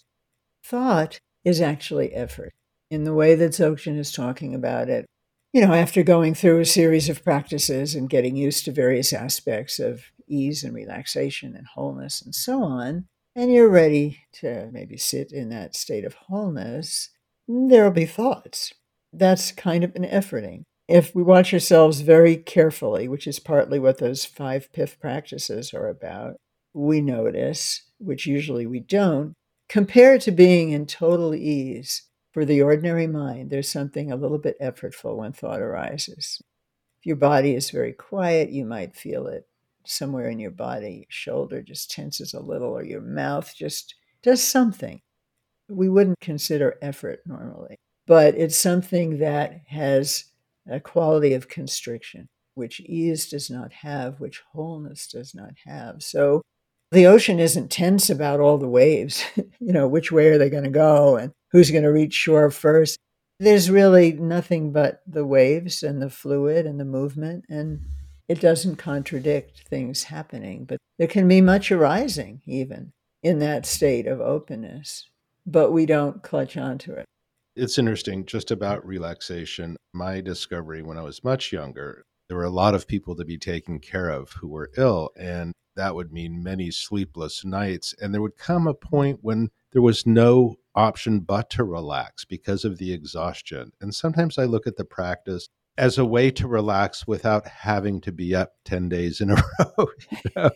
[0.64, 2.52] Thought is actually effort
[2.90, 5.06] in the way that Dzogchen is talking about it.
[5.52, 9.78] You know, after going through a series of practices and getting used to various aspects
[9.78, 15.32] of ease and relaxation and wholeness and so on, and you're ready to maybe sit
[15.32, 17.10] in that state of wholeness,
[17.48, 18.72] there'll be thoughts.
[19.12, 20.62] That's kind of an efforting.
[20.88, 25.88] If we watch ourselves very carefully, which is partly what those five pith practices are
[25.88, 26.36] about,
[26.74, 29.34] we notice, which usually we don't,
[29.68, 34.58] compared to being in total ease, for the ordinary mind, there's something a little bit
[34.60, 36.40] effortful when thought arises.
[37.00, 39.48] If your body is very quiet, you might feel it
[39.84, 40.90] somewhere in your body.
[40.90, 45.00] Your shoulder just tenses a little, or your mouth just does something.
[45.68, 50.26] We wouldn't consider effort normally, but it's something that has
[50.68, 56.02] a quality of constriction, which ease does not have, which wholeness does not have.
[56.02, 56.42] So
[56.92, 60.64] the ocean isn't tense about all the waves, you know, which way are they going
[60.64, 62.98] to go and who's going to reach shore first.
[63.38, 67.80] There's really nothing but the waves and the fluid and the movement, and
[68.28, 70.64] it doesn't contradict things happening.
[70.64, 75.08] But there can be much arising, even in that state of openness,
[75.46, 77.06] but we don't clutch onto it.
[77.56, 79.76] It's interesting, just about relaxation.
[79.92, 83.36] My discovery when I was much younger, there were a lot of people to be
[83.36, 85.10] taken care of who were ill.
[85.18, 87.94] And that would mean many sleepless nights.
[88.00, 92.64] And there would come a point when there was no option but to relax because
[92.64, 93.72] of the exhaustion.
[93.80, 98.12] And sometimes I look at the practice as a way to relax without having to
[98.12, 99.42] be up 10 days in a
[100.36, 100.50] row.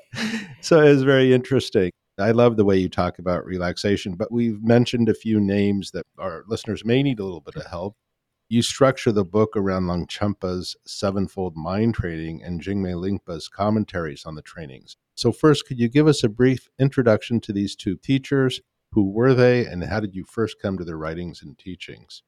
[0.60, 1.90] So it's very interesting.
[2.18, 6.04] I love the way you talk about relaxation, but we've mentioned a few names that
[6.18, 7.96] our listeners may need a little bit of help
[8.48, 14.42] you structure the book around Longchenpa's sevenfold mind training and Jigme Lingpa's commentaries on the
[14.42, 14.96] trainings.
[15.14, 18.60] So, first, could you give us a brief introduction to these two teachers?
[18.94, 22.22] Who were they, and how did you first come to their writings and teachings?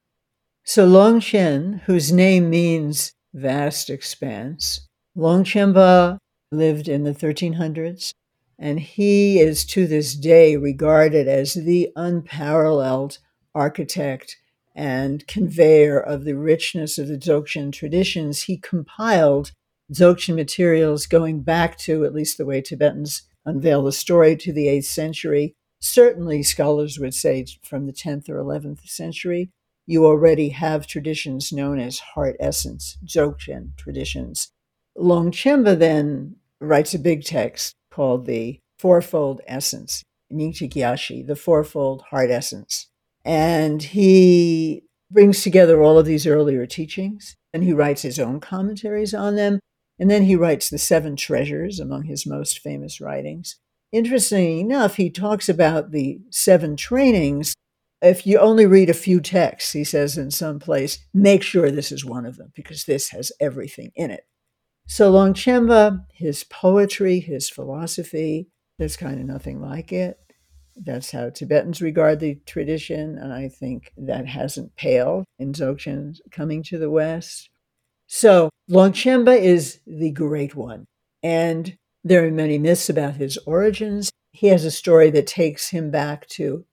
[0.64, 6.18] So, Longchen, whose name means vast expanse, Longchenpa
[6.50, 8.12] lived in the 1300s,
[8.58, 13.18] and he is to this day regarded as the unparalleled
[13.54, 14.36] architect
[14.74, 19.52] and conveyor of the richness of the Dzogchen traditions, he compiled
[19.92, 24.66] Dzogchen materials going back to at least the way Tibetans unveil the story to the
[24.66, 25.54] 8th century.
[25.86, 29.50] Certainly, scholars would say from the 10th or 11th century,
[29.86, 34.50] you already have traditions known as heart essence, Dzogchen traditions.
[34.98, 42.30] Longchenpa then writes a big text called the Fourfold Essence, Nyingchi Gyatso, the Fourfold Heart
[42.30, 42.88] Essence.
[43.24, 49.14] And he brings together all of these earlier teachings and he writes his own commentaries
[49.14, 49.60] on them.
[50.00, 53.56] And then he writes the Seven Treasures among his most famous writings.
[53.92, 57.54] Interestingly enough, he talks about the seven trainings.
[58.02, 61.90] If you only read a few texts, he says in some place, make sure this
[61.90, 64.26] is one of them because this has everything in it.
[64.86, 70.18] So Longchenpa, his poetry, his philosophy, there's kind of nothing like it.
[70.76, 76.62] That's how Tibetans regard the tradition, and I think that hasn't paled in Dzogchen coming
[76.64, 77.48] to the West.
[78.06, 80.84] So Longchenpa is the great one,
[81.22, 84.12] and there are many myths about his origins.
[84.30, 86.64] He has a story that takes him back to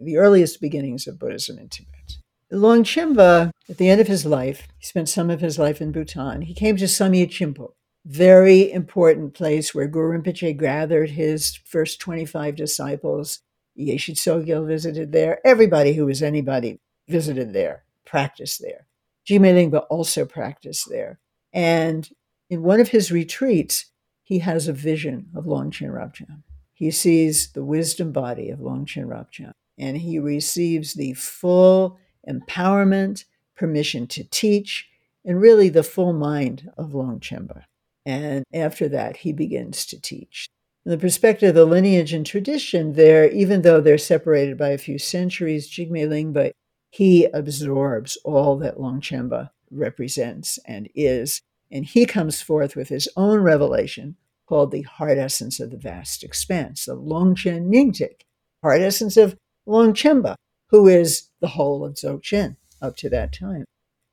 [0.00, 2.18] the earliest beginnings of Buddhism in Tibet.
[2.52, 6.42] Longchenpa, at the end of his life, he spent some of his life in Bhutan.
[6.42, 7.72] He came to Samye Chimpo,
[8.04, 13.40] very important place where Guru Rinpoche gathered his first 25 disciples.
[13.76, 15.40] Yeshe Tsogyal visited there.
[15.44, 18.86] Everybody who was anybody visited there, practiced there.
[19.28, 21.18] Jigme Lingpa also practiced there.
[21.52, 22.08] And
[22.48, 23.86] in one of his retreats,
[24.26, 26.42] he has a vision of Longchen Rabjam.
[26.74, 31.96] He sees the wisdom body of Longchen Rabjam, and he receives the full
[32.28, 34.88] empowerment, permission to teach,
[35.24, 37.62] and really the full mind of Longchenpa.
[38.04, 40.48] And after that, he begins to teach.
[40.82, 44.78] From the perspective of the lineage and tradition, there, even though they're separated by a
[44.78, 46.50] few centuries, Jigme Lingpa,
[46.90, 53.40] he absorbs all that Longchenpa represents and is and he comes forth with his own
[53.40, 58.22] revelation called the heart essence of the vast expanse, the Longchen Nyingtik,
[58.62, 60.36] heart essence of Longchenpa,
[60.70, 63.64] who is the whole of Dzogchen up to that time.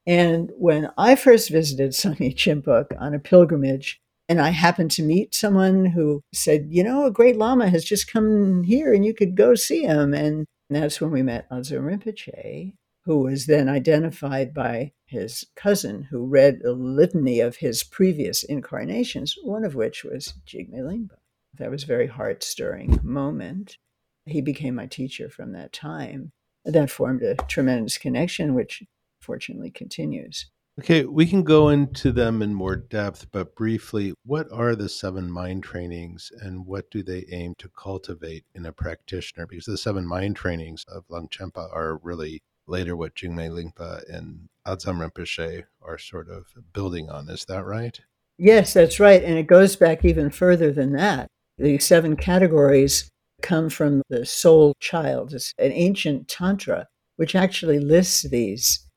[0.05, 5.35] And when I first visited Samye Chimpuk on a pilgrimage, and I happened to meet
[5.35, 9.35] someone who said, You know, a great Lama has just come here and you could
[9.35, 10.13] go see him.
[10.13, 12.73] And that's when we met Adzom Rinpoche,
[13.05, 19.35] who was then identified by his cousin, who read a litany of his previous incarnations,
[19.43, 21.17] one of which was Jigme Lingpa.
[21.57, 23.77] That was a very heart stirring moment.
[24.25, 26.31] He became my teacher from that time.
[26.65, 28.83] That formed a tremendous connection, which
[29.21, 30.49] fortunately continues.
[30.79, 35.29] Okay, we can go into them in more depth, but briefly, what are the seven
[35.29, 39.45] mind trainings and what do they aim to cultivate in a practitioner?
[39.45, 44.99] Because the seven mind trainings of Longchenpa are really later what Jigme Lingpa and Adzom
[44.99, 47.29] Rinpoche are sort of building on.
[47.29, 47.99] Is that right?
[48.37, 49.23] Yes, that's right.
[49.23, 51.27] And it goes back even further than that.
[51.57, 53.09] The seven categories
[53.41, 55.33] come from the soul child.
[55.33, 58.87] It's an ancient tantra, which actually lists these.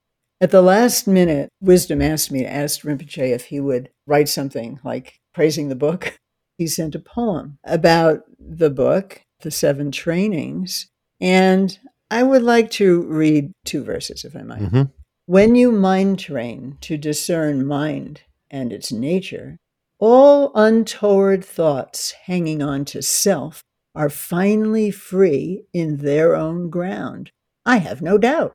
[0.40, 4.78] At the last minute, Wisdom asked me to ask Rinpoche if he would write something
[4.84, 6.18] like praising the book.
[6.58, 10.88] He sent a poem about the book, the seven trainings.
[11.20, 11.78] And
[12.10, 14.62] I would like to read two verses, if I might.
[14.62, 14.82] Mm-hmm.
[15.26, 19.56] When you mind train to discern mind and its nature,
[19.98, 23.62] all untoward thoughts hanging on to self
[23.94, 27.32] are finally free in their own ground.
[27.64, 28.52] I have no doubt.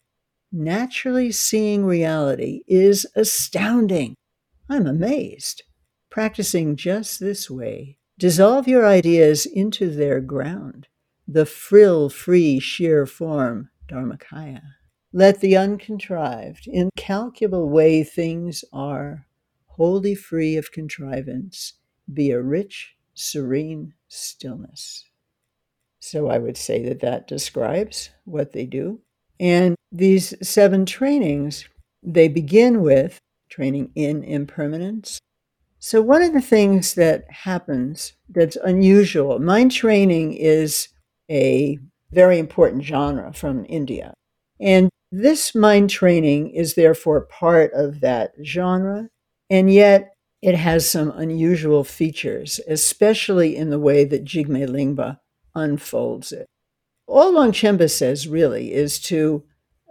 [0.51, 4.15] Naturally seeing reality is astounding.
[4.69, 5.63] I'm amazed.
[6.09, 10.87] Practicing just this way, dissolve your ideas into their ground
[11.31, 14.61] the frill free sheer form, Dharmakaya.
[15.13, 19.27] Let the uncontrived, incalculable way things are,
[19.65, 21.73] wholly free of contrivance,
[22.13, 25.05] be a rich, serene stillness.
[25.99, 28.99] So I would say that that describes what they do.
[29.39, 31.67] And these seven trainings,
[32.03, 35.19] they begin with training in impermanence.
[35.79, 40.89] So, one of the things that happens that's unusual, mind training is
[41.31, 41.79] a
[42.11, 44.13] very important genre from India.
[44.59, 49.09] And this mind training is therefore part of that genre,
[49.49, 55.19] and yet it has some unusual features, especially in the way that Jigme Lingpa
[55.55, 56.47] unfolds it.
[57.07, 59.43] All Longchenpa says really is to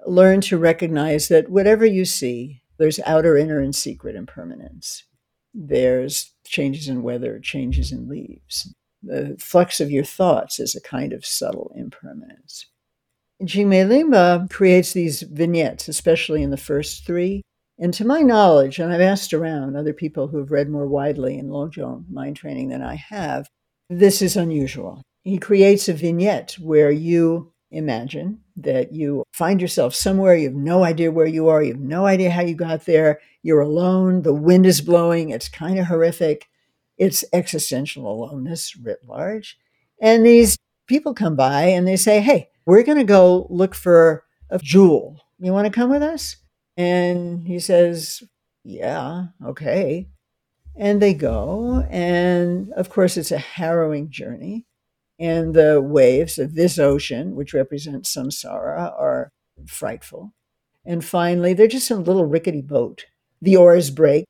[0.07, 5.05] learn to recognize that whatever you see, there's outer, inner, and secret impermanence.
[5.53, 8.73] There's changes in weather, changes in leaves
[9.03, 12.67] the flux of your thoughts is a kind of subtle impermanence.
[13.43, 17.43] Jigme Lingpa creates these vignettes, especially in the first three.
[17.79, 21.39] And to my knowledge, and I've asked around other people who have read more widely
[21.39, 23.49] in Lojong mind training than I have,
[23.89, 25.03] this is unusual.
[25.25, 30.85] He creates a vignette where you imagine that you find yourself somewhere, you have no
[30.85, 34.35] idea where you are, you have no idea how you got there, you're alone, the
[34.35, 36.49] wind is blowing, it's kind of horrific.
[37.01, 39.59] It's existential aloneness writ large.
[40.03, 44.25] And these people come by and they say, Hey, we're going to go look for
[44.51, 45.19] a jewel.
[45.39, 46.37] You want to come with us?
[46.77, 48.23] And he says,
[48.65, 50.09] Yeah, okay.
[50.77, 51.87] And they go.
[51.89, 54.67] And of course, it's a harrowing journey.
[55.19, 59.31] And the waves of this ocean, which represents samsara, are
[59.67, 60.35] frightful.
[60.85, 63.07] And finally, they're just in a little rickety boat.
[63.41, 64.27] The oars break.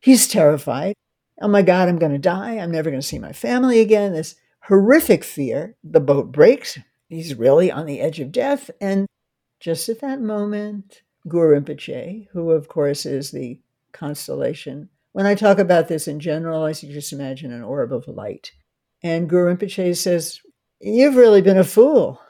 [0.00, 0.94] He's terrified.
[1.40, 2.58] Oh my God, I'm going to die.
[2.58, 4.12] I'm never going to see my family again.
[4.12, 5.76] This horrific fear.
[5.84, 6.78] The boat breaks.
[7.08, 8.70] He's really on the edge of death.
[8.80, 9.06] And
[9.60, 13.60] just at that moment, Guru Rinpoche, who of course is the
[13.92, 14.88] constellation.
[15.12, 18.52] When I talk about this in general, I just imagine an orb of light.
[19.02, 20.40] And Guru Rinpoche says,
[20.80, 22.20] You've really been a fool.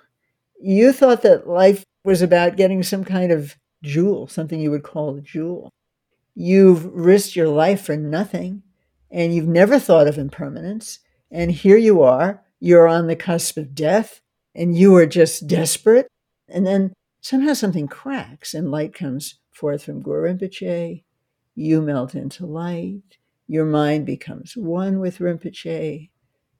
[0.61, 5.17] You thought that life was about getting some kind of jewel, something you would call
[5.17, 5.71] a jewel.
[6.35, 8.63] You've risked your life for nothing,
[9.11, 11.01] and you've never thought of impermanence.
[11.31, 14.21] And here you are, you're on the cusp of death,
[14.55, 16.09] and you are just desperate.
[16.49, 21.03] And then somehow something cracks, and light comes forth from Guru Rinpoche.
[21.55, 23.19] You melt into light.
[23.47, 26.11] Your mind becomes one with Rinpoche.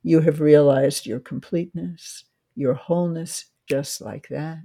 [0.03, 2.25] You have realized your completeness,
[2.55, 4.63] your wholeness, just like that.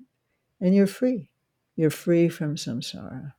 [0.62, 1.30] And you're free.
[1.76, 3.34] You're free from samsara.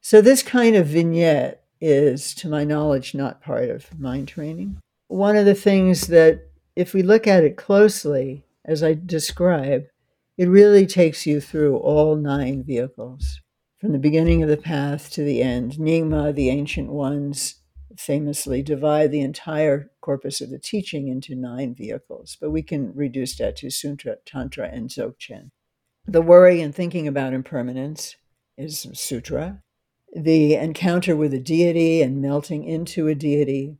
[0.00, 4.78] So, this kind of vignette is, to my knowledge, not part of mind training.
[5.08, 9.86] One of the things that, if we look at it closely, as I describe,
[10.36, 13.40] it really takes you through all nine vehicles
[13.78, 15.74] from the beginning of the path to the end.
[15.74, 17.56] Nyingma, the ancient ones,
[17.98, 23.36] famously divide the entire corpus of the teaching into nine vehicles, but we can reduce
[23.36, 25.50] that to Sutra, Tantra, and Dzogchen.
[26.06, 28.16] The worry and thinking about impermanence
[28.58, 29.62] is Sutra.
[30.18, 33.76] The encounter with a deity and melting into a deity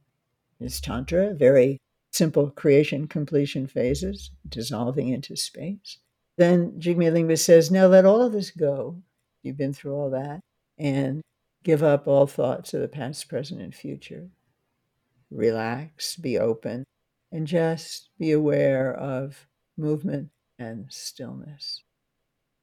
[0.61, 1.78] is Tantra, very
[2.12, 5.97] simple creation completion phases, dissolving into space.
[6.37, 9.01] Then Jigme Lingpa says, Now let all of this go.
[9.43, 10.41] You've been through all that.
[10.76, 11.22] And
[11.64, 14.28] give up all thoughts of the past, present, and future.
[15.30, 16.84] Relax, be open,
[17.32, 19.47] and just be aware of
[19.78, 20.28] movement
[20.59, 21.82] and stillness.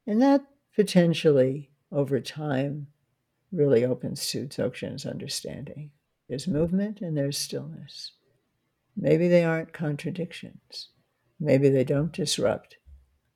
[0.05, 0.45] And that
[0.75, 2.87] potentially, over time,
[3.53, 5.91] really opens to Dzogchen's understanding.
[6.27, 8.13] There's movement and there's stillness.
[8.97, 10.89] Maybe they aren't contradictions.
[11.39, 12.77] Maybe they don't disrupt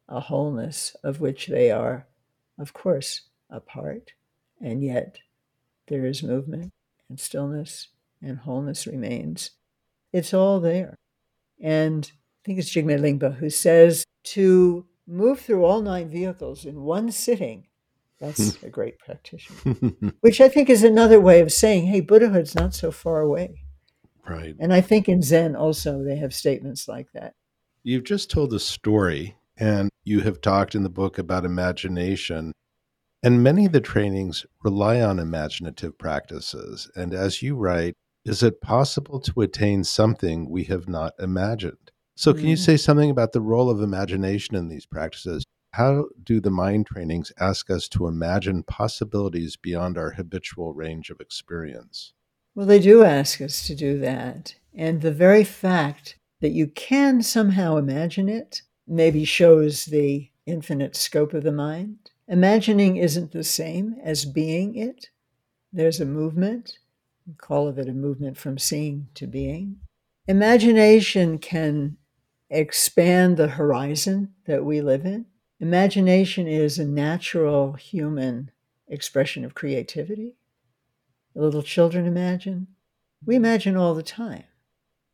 [0.10, 2.08] a wholeness of which they are,
[2.58, 4.14] of course, a part,
[4.62, 5.18] and yet
[5.88, 6.72] there is movement
[7.10, 7.90] and stillness
[8.22, 9.52] and wholeness remains.
[10.14, 10.96] It's all there.
[11.62, 16.82] And I think it's Jigme Lingpa who says to move through all nine vehicles in
[16.82, 17.68] one sitting,
[18.20, 19.94] that's a great practitioner.
[20.22, 23.62] Which I think is another way of saying, hey, Buddhahood's not so far away.
[24.28, 24.56] Right.
[24.60, 27.34] And I think in Zen also they have statements like that.
[27.84, 32.52] You've just told a story and you have talked in the book about imagination.
[33.24, 36.90] And many of the trainings rely on imaginative practices.
[36.96, 37.94] And as you write,
[38.26, 41.92] is it possible to attain something we have not imagined?
[42.16, 42.50] So, can mm.
[42.50, 45.46] you say something about the role of imagination in these practices?
[45.78, 51.22] How do the mind trainings ask us to imagine possibilities beyond our habitual range of
[51.22, 52.14] experience?
[52.56, 54.56] Well, they do ask us to do that.
[54.74, 61.36] And the very fact that you can somehow imagine it maybe shows the infinite scope
[61.36, 62.10] of the mind.
[62.28, 65.12] Imagining isn't the same as being it.
[65.72, 66.80] There's a movement,
[67.28, 69.76] we call of it a movement from seeing to being.
[70.28, 71.98] Imagination can
[72.50, 75.28] expand the horizon that we live in.
[75.60, 78.52] Imagination is a natural human
[78.88, 80.36] expression of creativity.
[81.34, 82.68] Little children imagine.
[83.26, 84.44] We imagine all the time.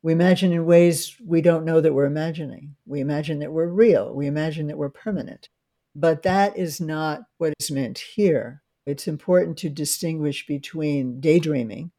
[0.02, 2.76] We imagine in ways we don't know that we're imagining.
[2.86, 4.14] We imagine that we're real.
[4.14, 5.48] We imagine that we're permanent.
[5.96, 8.64] But that is not what is meant here.
[8.86, 11.92] It's important to distinguish between daydreaming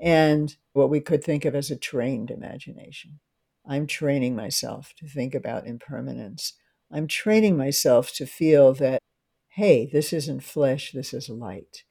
[0.00, 3.20] and what we could think of as a trained imagination.
[3.64, 6.54] I'm training myself to think about impermanence.
[6.92, 9.00] I'm training myself to feel that,
[9.48, 11.84] hey, this isn't flesh, this is light.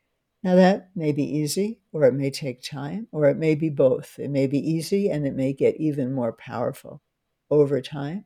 [0.44, 4.16] Now, that may be easy, or it may take time, or it may be both.
[4.18, 7.02] It may be easy and it may get even more powerful
[7.50, 8.26] over time.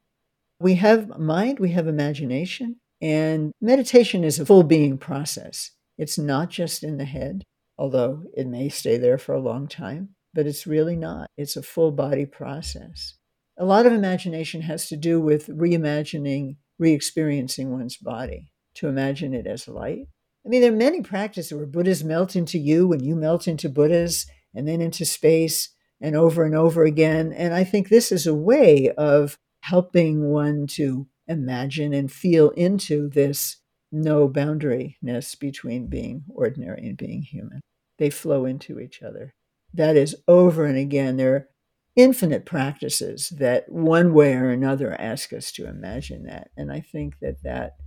[0.60, 5.72] We have mind, we have imagination, and meditation is a full being process.
[5.98, 7.44] It's not just in the head,
[7.78, 11.28] although it may stay there for a long time, but it's really not.
[11.38, 13.16] It's a full body process.
[13.58, 19.34] A lot of imagination has to do with reimagining, re experiencing one's body, to imagine
[19.34, 20.08] it as light.
[20.46, 23.70] I mean, there are many practices where Buddhas melt into you and you melt into
[23.70, 25.70] Buddhas and then into space
[26.00, 27.34] and over and over again.
[27.34, 33.10] And I think this is a way of helping one to imagine and feel into
[33.10, 33.58] this
[33.92, 37.62] no boundaryness between being ordinary and being human.
[37.98, 39.34] They flow into each other.
[39.74, 41.18] That is over and again.
[41.18, 41.50] There are
[41.96, 46.50] infinite practices that one way or another ask us to imagine that.
[46.58, 47.78] And I think that that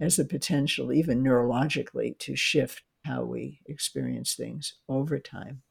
[0.00, 5.62] has the potential, even neurologically, to shift how we experience things over time.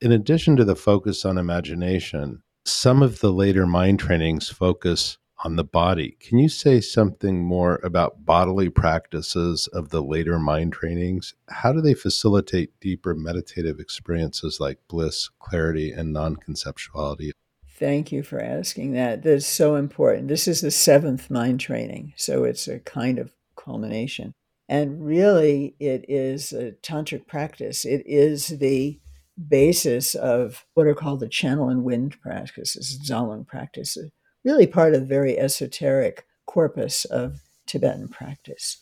[0.00, 5.56] In addition to the focus on imagination, some of the later mind trainings focus on
[5.56, 6.16] the body.
[6.20, 11.34] Can you say something more about bodily practices of the later mind trainings?
[11.48, 17.30] How do they facilitate deeper meditative experiences like bliss, clarity, and non conceptuality?
[17.78, 19.22] Thank you for asking that.
[19.22, 20.28] That's so important.
[20.28, 24.32] This is the seventh mind training, so it's a kind of culmination.
[24.68, 27.84] And really, it is a tantric practice.
[27.84, 29.00] It is the
[29.48, 34.10] basis of what are called the channel and wind practices, Tsalung practices
[34.48, 38.78] really part of the very esoteric corpus of Tibetan practice.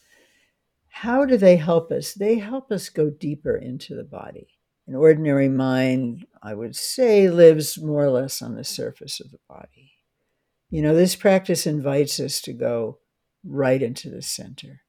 [0.86, 2.14] How do they help us?
[2.14, 4.46] They help us go deeper into the body.
[4.86, 9.40] An ordinary mind, I would say, lives more or less on the surface of the
[9.48, 9.94] body.
[10.70, 13.00] You know, this practice invites us to go
[13.44, 14.82] right into the center,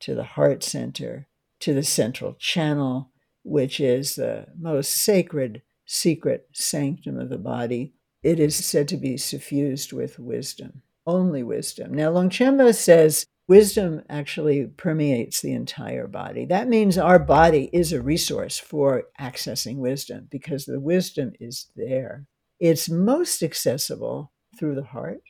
[0.00, 1.26] to the heart center,
[1.60, 3.12] to the central channel,
[3.44, 9.16] which is the most sacred, secret sanctum of the body, it is said to be
[9.16, 11.94] suffused with wisdom, only wisdom.
[11.94, 16.44] Now, Longchenpa says wisdom actually permeates the entire body.
[16.44, 22.26] That means our body is a resource for accessing wisdom because the wisdom is there.
[22.60, 25.22] It's most accessible through the heart.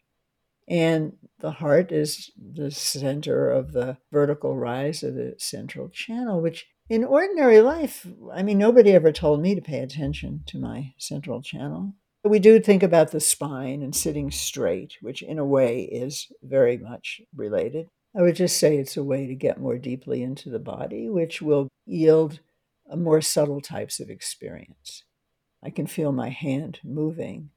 [0.69, 6.67] And the heart is the center of the vertical rise of the central channel, which
[6.91, 11.43] in ordinary life, I mean, nobody ever told me to pay attention to my central
[11.43, 11.95] channel.
[12.25, 16.77] We do think about the spine and sitting straight, which in a way is very
[16.77, 17.89] much related.
[18.17, 21.41] I would just say it's a way to get more deeply into the body, which
[21.41, 22.41] will yield
[22.91, 25.05] uh, more subtle types of experience.
[25.63, 27.51] I can feel my hand moving,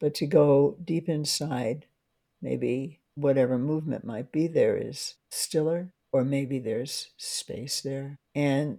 [0.00, 1.86] but to go deep inside,
[2.40, 8.16] maybe whatever movement might be there is stiller, or maybe there's space there.
[8.34, 8.78] And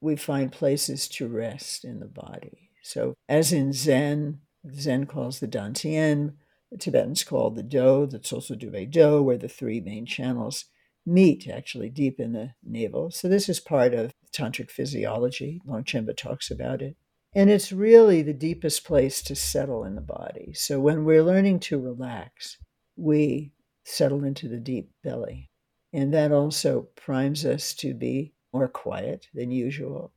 [0.00, 2.70] we find places to rest in the body.
[2.82, 4.40] So, as in Zen,
[4.70, 6.34] Zen calls the Dantian,
[6.70, 10.66] the Tibetans call the Do, that's also Dube Do, where the three main channels
[11.04, 13.10] meet actually deep in the navel.
[13.10, 15.60] So this is part of tantric physiology.
[15.66, 16.96] Longchenpa talks about it.
[17.34, 20.52] And it's really the deepest place to settle in the body.
[20.54, 22.58] So when we're learning to relax,
[22.96, 23.52] we
[23.84, 25.50] settle into the deep belly.
[25.92, 30.12] And that also primes us to be more quiet than usual.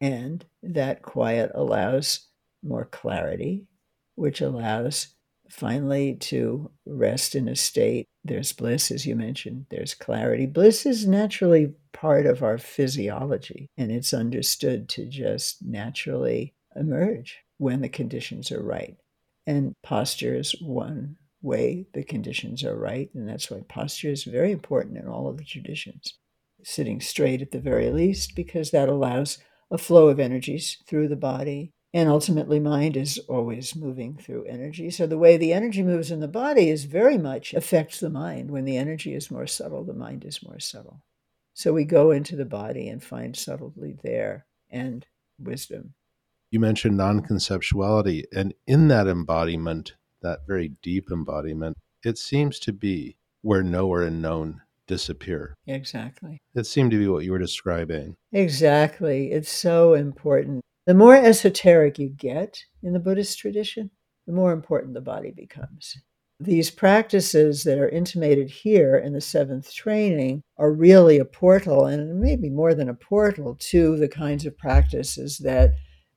[0.00, 2.26] And that quiet allows
[2.62, 3.66] more clarity
[4.16, 5.08] which allows
[5.48, 8.06] finally to rest in a state.
[8.24, 10.46] There's bliss, as you mentioned, there's clarity.
[10.46, 17.80] Bliss is naturally part of our physiology, and it's understood to just naturally emerge when
[17.80, 18.96] the conditions are right.
[19.46, 24.50] And posture is one way the conditions are right, and that's why posture is very
[24.50, 26.14] important in all of the traditions.
[26.64, 29.38] Sitting straight at the very least, because that allows
[29.70, 34.90] a flow of energies through the body and ultimately, mind is always moving through energy.
[34.90, 38.50] So, the way the energy moves in the body is very much affects the mind.
[38.50, 41.02] When the energy is more subtle, the mind is more subtle.
[41.54, 45.06] So, we go into the body and find subtlety there and
[45.38, 45.94] wisdom.
[46.50, 52.72] You mentioned non conceptuality, and in that embodiment, that very deep embodiment, it seems to
[52.72, 55.54] be where knower and known disappear.
[55.66, 56.40] Exactly.
[56.54, 58.16] It seemed to be what you were describing.
[58.32, 59.32] Exactly.
[59.32, 60.62] It's so important.
[60.86, 63.90] The more esoteric you get in the Buddhist tradition,
[64.26, 65.96] the more important the body becomes.
[66.38, 72.20] These practices that are intimated here in the seventh training are really a portal, and
[72.20, 75.72] maybe more than a portal, to the kinds of practices that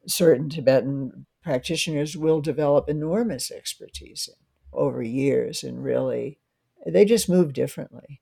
[0.07, 4.35] certain Tibetan practitioners will develop enormous expertise in
[4.79, 5.63] over years.
[5.63, 6.37] And really,
[6.85, 8.21] they just move differently.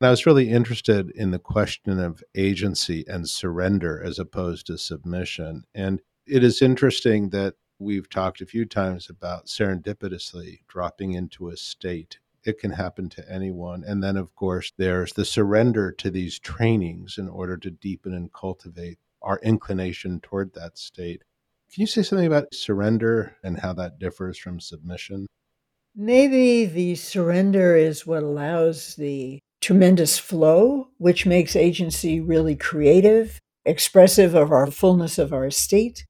[0.00, 4.78] And I was really interested in the question of agency and surrender as opposed to
[4.78, 5.64] submission.
[5.74, 11.56] And it is interesting that we've talked a few times about serendipitously dropping into a
[11.56, 12.18] state.
[12.44, 13.84] It can happen to anyone.
[13.86, 18.32] And then, of course, there's the surrender to these trainings in order to deepen and
[18.32, 21.22] cultivate our inclination toward that state.
[21.72, 25.26] Can you say something about surrender and how that differs from submission?
[25.96, 34.34] Maybe the surrender is what allows the tremendous flow, which makes agency really creative, expressive
[34.34, 36.04] of our fullness of our state,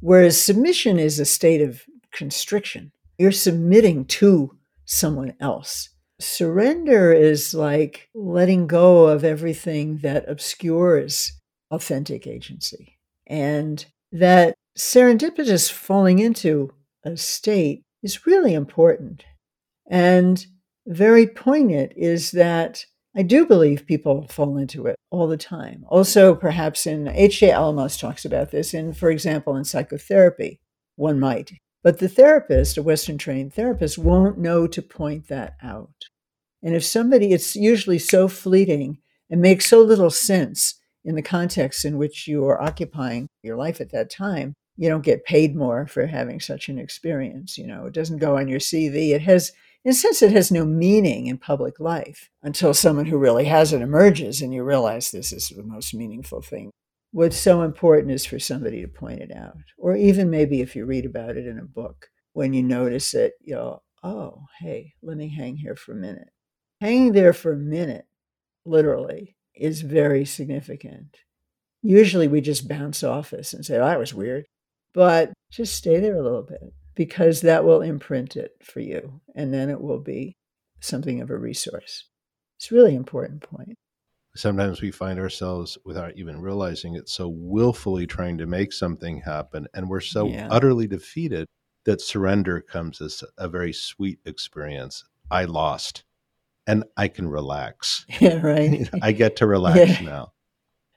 [0.00, 2.92] whereas submission is a state of constriction.
[3.16, 5.88] You're submitting to someone else.
[6.20, 11.32] Surrender is like letting go of everything that obscures
[11.70, 12.98] authentic agency.
[13.26, 19.24] And that serendipitous falling into a state is really important.
[19.90, 20.46] And
[20.86, 22.84] very poignant is that
[23.16, 25.84] I do believe people fall into it all the time.
[25.88, 27.50] Also, perhaps in H.J.
[27.50, 30.60] Almaas talks about this, in, for example, in psychotherapy,
[30.96, 31.52] one might.
[31.82, 35.94] But the therapist, a Western trained therapist, won't know to point that out.
[36.62, 38.98] And if somebody, it's usually so fleeting
[39.30, 43.80] and makes so little sense in the context in which you are occupying your life
[43.80, 47.56] at that time, you don't get paid more for having such an experience.
[47.56, 49.10] You know, it doesn't go on your CV.
[49.10, 49.52] It has
[49.84, 53.72] in a sense, it has no meaning in public life until someone who really has
[53.72, 56.70] it emerges and you realize this is the most meaningful thing.
[57.12, 60.84] What's so important is for somebody to point it out, or even maybe if you
[60.84, 65.34] read about it in a book, when you notice it, you'll, oh, hey, let me
[65.34, 66.28] hang here for a minute.
[66.80, 68.04] Hanging there for a minute,
[68.66, 71.16] literally, is very significant.
[71.82, 74.44] Usually we just bounce off this and say, oh, that was weird.
[74.92, 79.54] But just stay there a little bit because that will imprint it for you and
[79.54, 80.36] then it will be
[80.80, 82.08] something of a resource.
[82.56, 83.76] It's a really important point.
[84.34, 89.68] Sometimes we find ourselves, without even realizing it, so willfully trying to make something happen,
[89.74, 90.48] and we're so yeah.
[90.50, 91.46] utterly defeated
[91.84, 95.04] that surrender comes as a very sweet experience.
[95.30, 96.02] I lost,
[96.66, 98.04] and I can relax.
[98.20, 98.88] Yeah, right.
[99.02, 100.06] I get to relax yeah.
[100.06, 100.32] now.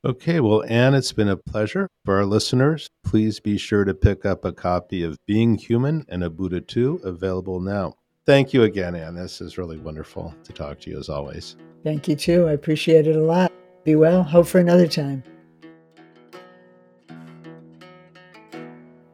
[0.03, 1.87] Okay, well, Anne, it's been a pleasure.
[2.05, 6.23] For our listeners, please be sure to pick up a copy of Being Human and
[6.23, 7.93] a Buddha Too available now.
[8.25, 9.13] Thank you again, Anne.
[9.13, 11.55] This is really wonderful to talk to you as always.
[11.83, 12.47] Thank you too.
[12.47, 13.51] I appreciate it a lot.
[13.83, 14.23] Be well.
[14.23, 15.23] Hope for another time.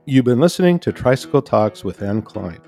[0.06, 2.62] You've been listening to Tricycle Talks with Anne Klein.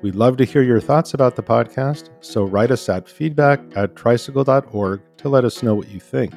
[0.00, 3.94] We'd love to hear your thoughts about the podcast, so write us at feedback at
[3.94, 6.32] tricycle.org to let us know what you think.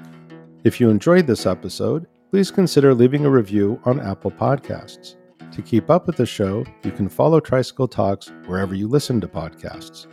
[0.65, 5.15] If you enjoyed this episode, please consider leaving a review on Apple Podcasts.
[5.51, 9.27] To keep up with the show, you can follow Tricycle Talks wherever you listen to
[9.27, 10.07] podcasts.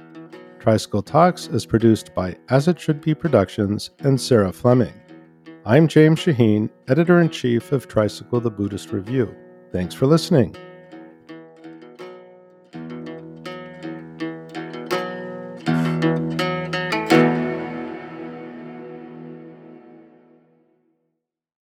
[0.60, 4.92] Tricycle Talks is produced by As It Should Be Productions and Sarah Fleming.
[5.64, 9.34] I'm James Shaheen, editor in chief of Tricycle the Buddhist Review.
[9.72, 10.54] Thanks for listening.